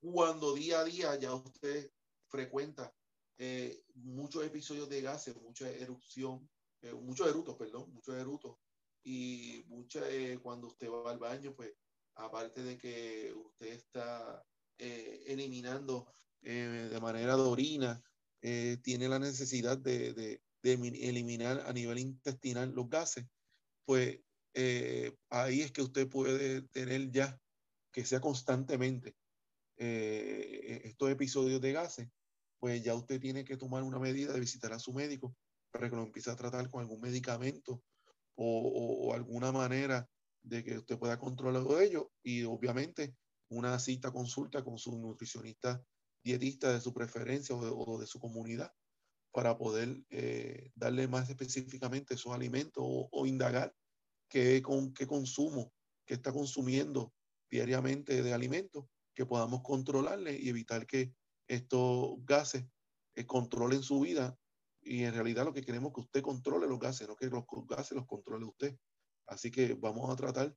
cuando 0.00 0.54
día 0.54 0.80
a 0.80 0.84
día 0.84 1.18
ya 1.18 1.34
usted 1.34 1.90
frecuenta 2.28 2.92
eh, 3.38 3.84
muchos 3.94 4.44
episodios 4.44 4.88
de 4.88 5.00
gases, 5.00 5.36
mucha 5.40 5.68
erupción, 5.70 6.48
eh, 6.82 6.92
muchos 6.92 7.28
erutos, 7.28 7.56
perdón, 7.56 7.92
muchos 7.92 8.14
erutos, 8.16 8.56
y 9.02 9.64
mucha, 9.66 10.08
eh, 10.08 10.38
cuando 10.42 10.68
usted 10.68 10.88
va 10.88 11.10
al 11.10 11.18
baño, 11.18 11.54
pues 11.54 11.72
aparte 12.14 12.62
de 12.62 12.78
que 12.78 13.32
usted 13.34 13.68
está 13.68 14.44
eliminando 14.78 16.12
de 16.40 16.98
manera 17.00 17.36
de 17.36 17.42
orina, 17.42 18.02
tiene 18.40 19.08
la 19.08 19.20
necesidad 19.20 19.78
de, 19.78 20.12
de, 20.12 20.42
eliminar 20.64 21.60
a 21.60 21.72
nivel 21.72 21.98
intestinal 21.98 22.72
los 22.74 22.88
gases, 22.90 23.24
pues 23.84 24.18
ahí 25.30 25.60
es 25.60 25.70
que 25.70 25.82
usted 25.82 26.08
puede 26.08 26.62
tener 26.62 27.12
ya 27.12 27.40
que 27.92 28.04
sea 28.04 28.20
constantemente 28.20 29.14
eh, 29.76 30.82
estos 30.84 31.10
episodios 31.10 31.60
de 31.60 31.72
gases, 31.72 32.08
pues 32.58 32.82
ya 32.82 32.94
usted 32.94 33.20
tiene 33.20 33.44
que 33.44 33.56
tomar 33.56 33.82
una 33.82 33.98
medida 33.98 34.32
de 34.32 34.40
visitar 34.40 34.72
a 34.72 34.78
su 34.78 34.92
médico 34.92 35.36
para 35.70 35.90
que 35.90 35.96
lo 35.96 36.02
empiece 36.02 36.30
a 36.30 36.36
tratar 36.36 36.70
con 36.70 36.82
algún 36.82 37.00
medicamento 37.00 37.82
o, 38.36 39.12
alguna 39.14 39.52
manera 39.52 40.08
de 40.42 40.64
que 40.64 40.78
usted 40.78 40.98
pueda 40.98 41.18
controlar 41.18 41.64
ello 41.82 42.10
y 42.22 42.42
obviamente 42.44 43.14
una 43.48 43.78
cita 43.78 44.10
consulta 44.10 44.64
con 44.64 44.78
su 44.78 44.98
nutricionista 44.98 45.82
dietista 46.24 46.72
de 46.72 46.80
su 46.80 46.92
preferencia 46.92 47.54
o 47.54 47.98
de, 47.98 48.06
su 48.06 48.18
comunidad 48.18 48.72
para 49.32 49.56
poder 49.56 50.02
eh, 50.10 50.70
darle 50.74 51.08
más 51.08 51.28
específicamente 51.28 52.14
esos 52.14 52.32
alimentos 52.32 52.82
o, 52.84 53.26
indagar 53.26 53.74
qué, 54.28 54.62
con, 54.62 54.92
qué 54.94 55.06
consumo, 55.06 55.72
qué 56.06 56.14
está 56.14 56.32
consumiendo 56.32 57.12
diariamente 57.50 58.22
de 58.22 58.32
alimentos, 58.32 58.86
que 59.14 59.26
podamos 59.26 59.62
controlarle 59.62 60.38
y 60.38 60.48
evitar 60.48 60.86
que 60.86 61.12
estos 61.48 62.24
gases 62.24 62.64
eh, 63.14 63.26
controlen 63.26 63.82
su 63.82 64.00
vida. 64.00 64.38
Y 64.82 65.04
en 65.04 65.14
realidad 65.14 65.44
lo 65.44 65.52
que 65.52 65.62
queremos 65.62 65.90
es 65.90 65.94
que 65.94 66.00
usted 66.00 66.22
controle 66.22 66.66
los 66.66 66.78
gases, 66.78 67.08
no 67.08 67.16
que 67.16 67.26
los 67.26 67.44
gases 67.68 67.96
los 67.96 68.06
controle 68.06 68.44
usted. 68.44 68.76
Así 69.26 69.50
que 69.50 69.74
vamos 69.74 70.10
a 70.10 70.16
tratar 70.16 70.54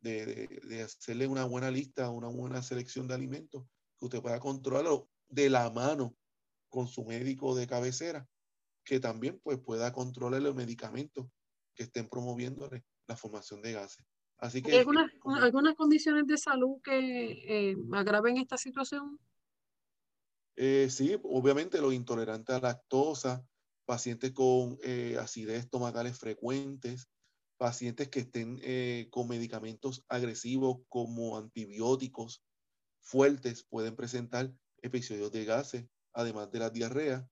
de, 0.00 0.82
hacerle 0.82 1.26
una 1.26 1.44
buena 1.44 1.70
lista, 1.70 2.10
una 2.10 2.28
buena 2.28 2.62
selección 2.62 3.06
de 3.06 3.14
alimentos 3.14 3.64
que 3.98 4.06
usted 4.06 4.22
pueda 4.22 4.40
controlarlo 4.40 5.08
de 5.28 5.50
la 5.50 5.70
mano 5.70 6.16
con 6.68 6.86
su 6.86 7.04
médico 7.04 7.54
de 7.54 7.66
cabecera, 7.66 8.26
que 8.84 9.00
también 9.00 9.40
pues, 9.42 9.58
pueda 9.58 9.92
controlar 9.92 10.42
los 10.42 10.54
medicamentos 10.54 11.26
que 11.74 11.84
estén 11.84 12.08
promoviendo 12.08 12.68
la 13.06 13.16
formación 13.16 13.62
de 13.62 13.72
gases. 13.72 14.06
Así 14.38 14.62
que, 14.62 14.72
¿Hay 14.72 14.78
algunas, 14.78 15.10
algunas 15.40 15.74
condiciones 15.74 16.26
de 16.26 16.36
salud 16.36 16.80
que 16.82 17.70
eh, 17.70 17.76
agraven 17.92 18.36
esta 18.36 18.58
situación? 18.58 19.18
Eh, 20.56 20.88
sí, 20.90 21.18
obviamente 21.22 21.80
los 21.80 21.92
intolerantes 21.92 22.56
a 22.56 22.60
lactosa, 22.60 23.46
pacientes 23.86 24.32
con 24.32 24.78
eh, 24.82 25.16
acidez 25.18 25.60
estomacales 25.60 26.18
frecuentes, 26.18 27.08
pacientes 27.56 28.08
que 28.08 28.20
estén 28.20 28.58
eh, 28.62 29.08
con 29.10 29.28
medicamentos 29.28 30.04
agresivos 30.08 30.78
como 30.88 31.38
antibióticos 31.38 32.42
fuertes 33.00 33.64
pueden 33.64 33.94
presentar 33.94 34.52
episodios 34.82 35.32
de 35.32 35.44
gases, 35.44 35.86
además 36.12 36.50
de 36.50 36.58
la 36.58 36.70
diarrea. 36.70 37.26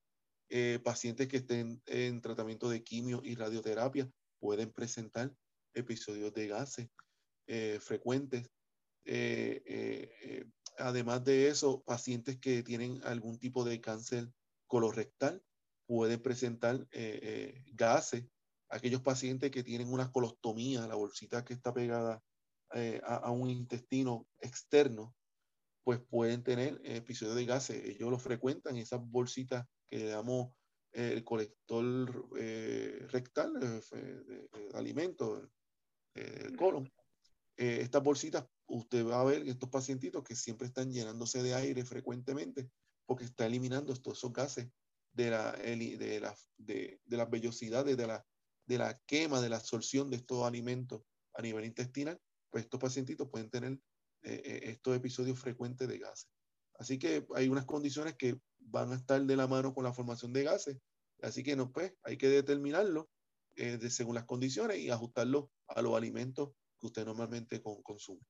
Eh, 0.48 0.78
pacientes 0.84 1.26
que 1.26 1.38
estén 1.38 1.82
en 1.86 2.20
tratamiento 2.20 2.68
de 2.68 2.84
quimio 2.84 3.20
y 3.24 3.34
radioterapia 3.34 4.09
pueden 4.38 4.72
presentar 4.72 5.34
episodios 5.74 6.32
de 6.32 6.48
gases 6.48 6.88
eh, 7.46 7.78
frecuentes. 7.80 8.48
además 10.78 11.24
de 11.24 11.48
eso, 11.48 11.82
pacientes 11.82 12.38
que 12.38 12.62
tienen 12.62 13.00
algún 13.05 13.38
tipo 13.38 13.64
de 13.64 13.80
cáncer 13.80 14.30
colorectal 14.66 15.42
pueden 15.87 16.20
presentar 16.22 16.87
gases 17.72 18.24
aquellos 18.74 19.03
pacientes 19.03 19.51
que 19.51 19.62
tienen 19.62 19.93
una 19.93 20.11
colostomía, 20.11 20.87
la 20.87 20.97
bolsita 20.97 21.45
que 21.45 21.55
está 21.55 21.72
pegada 21.72 22.22
eh, 22.74 23.01
a, 23.05 23.30
un 23.30 23.49
intestino 23.49 24.26
externo, 24.41 25.14
pues 25.85 26.01
pueden 26.01 26.43
tener 26.43 26.80
episodios 26.82 27.37
de 27.37 27.47
gases. 27.47 27.85
Ellos 27.85 28.11
lo 28.11 28.18
frecuentan, 28.18 28.76
esas 28.76 29.01
bolsitas 29.01 29.64
que 29.87 29.99
le 29.99 30.07
damos 30.07 30.53
eh, 30.93 31.12
el 31.12 31.24
colector 31.24 32.28
eh, 32.37 33.07
rectal 33.11 33.53
de, 33.61 34.49
alimentos, 34.74 35.49
el 36.14 36.57
colon. 36.57 36.91
estas 37.57 38.03
bolsitas, 38.03 38.45
usted 38.66 39.07
va 39.07 39.20
a 39.20 39.24
ver 39.24 39.47
estos 39.47 39.68
pacientitos 39.68 40.24
que 40.24 40.35
siempre 40.35 40.66
están 40.66 40.91
llenándose 40.91 41.43
de 41.43 41.55
aire 41.55 41.85
frecuentemente 41.85 42.68
porque 43.07 43.24
está 43.24 43.47
eliminando 43.47 43.93
estos, 43.93 44.18
esos 44.18 44.32
gases 44.32 44.68
de, 45.14 45.30
la, 45.30 45.52
de, 45.52 46.20
la, 46.20 46.36
de, 46.58 47.00
de 47.04 47.16
las 47.16 47.30
vellosidades 47.30 47.96
de 47.96 48.06
la, 48.06 48.24
de 48.66 48.78
la 48.78 49.00
quema, 49.06 49.40
de 49.40 49.48
la 49.48 49.56
absorción 49.56 50.10
de 50.10 50.16
estos 50.16 50.44
alimentos 50.44 51.02
a 51.34 51.42
nivel 51.42 51.64
intestinal, 51.64 52.20
pues 52.50 52.64
estos 52.64 52.80
pacientitos 52.80 53.28
pueden 53.30 53.50
tener 53.50 53.72
eh, 54.22 54.42
eh, 54.44 54.60
estos 54.64 54.96
episodios 54.96 55.38
frecuentes 55.38 55.88
de 55.88 55.98
gases. 55.98 56.30
Así 56.78 56.98
que 56.98 57.26
hay 57.34 57.48
unas 57.48 57.66
condiciones 57.66 58.16
que 58.16 58.38
van 58.58 58.92
a 58.92 58.96
estar 58.96 59.22
de 59.22 59.36
la 59.36 59.46
mano 59.46 59.74
con 59.74 59.84
la 59.84 59.92
formación 59.92 60.32
de 60.32 60.44
gases. 60.44 60.78
Así 61.22 61.42
que 61.42 61.56
no, 61.56 61.72
pues 61.72 61.92
hay 62.02 62.16
que 62.16 62.28
determinarlo 62.28 63.08
eh, 63.56 63.78
según 63.90 64.16
las 64.16 64.24
condiciones 64.24 64.78
y 64.78 64.90
ajustarlo 64.90 65.50
a 65.68 65.82
los 65.82 65.94
alimentos 65.96 66.50
que 66.80 66.86
usted 66.86 67.04
normalmente 67.04 67.62
consume. 67.62 68.20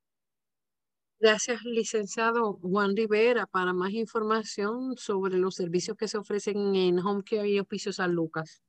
Gracias, 1.24 1.64
licenciado 1.64 2.60
Juan 2.60 2.94
Rivera. 2.94 3.46
Para 3.46 3.72
más 3.72 3.92
información 3.92 4.94
sobre 4.98 5.38
los 5.38 5.54
servicios 5.54 5.96
que 5.96 6.06
se 6.06 6.18
ofrecen 6.18 6.76
en 6.76 6.98
Home 6.98 7.22
Care 7.24 7.48
y 7.48 7.58
Hospicio 7.58 7.94
San 7.94 8.12
Lucas. 8.12 8.62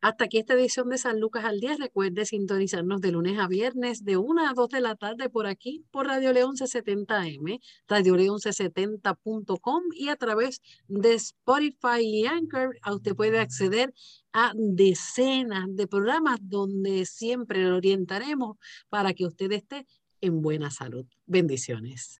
hasta 0.00 0.24
aquí 0.24 0.38
esta 0.38 0.54
edición 0.54 0.88
de 0.88 0.98
San 0.98 1.20
Lucas 1.20 1.44
al 1.44 1.60
día. 1.60 1.76
Recuerde 1.78 2.24
sintonizarnos 2.24 3.00
de 3.00 3.12
lunes 3.12 3.38
a 3.38 3.48
viernes 3.48 4.04
de 4.04 4.16
1 4.16 4.48
a 4.48 4.52
2 4.54 4.68
de 4.68 4.80
la 4.80 4.96
tarde 4.96 5.28
por 5.28 5.46
aquí, 5.46 5.84
por 5.90 6.06
Radio 6.06 6.32
León 6.32 6.56
1170M, 6.56 7.60
Radio 7.88 8.16
León 8.16 8.38
1170.com 8.38 9.82
y 9.94 10.08
a 10.08 10.16
través 10.16 10.60
de 10.86 11.14
Spotify 11.14 12.00
y 12.00 12.26
Anchor. 12.26 12.76
Usted 12.90 13.14
puede 13.14 13.40
acceder 13.40 13.92
a 14.32 14.52
decenas 14.54 15.66
de 15.74 15.86
programas 15.86 16.38
donde 16.42 17.04
siempre 17.06 17.64
lo 17.64 17.76
orientaremos 17.76 18.56
para 18.88 19.14
que 19.14 19.26
usted 19.26 19.50
esté 19.52 19.86
en 20.20 20.42
buena 20.42 20.70
salud. 20.70 21.06
Bendiciones. 21.26 22.20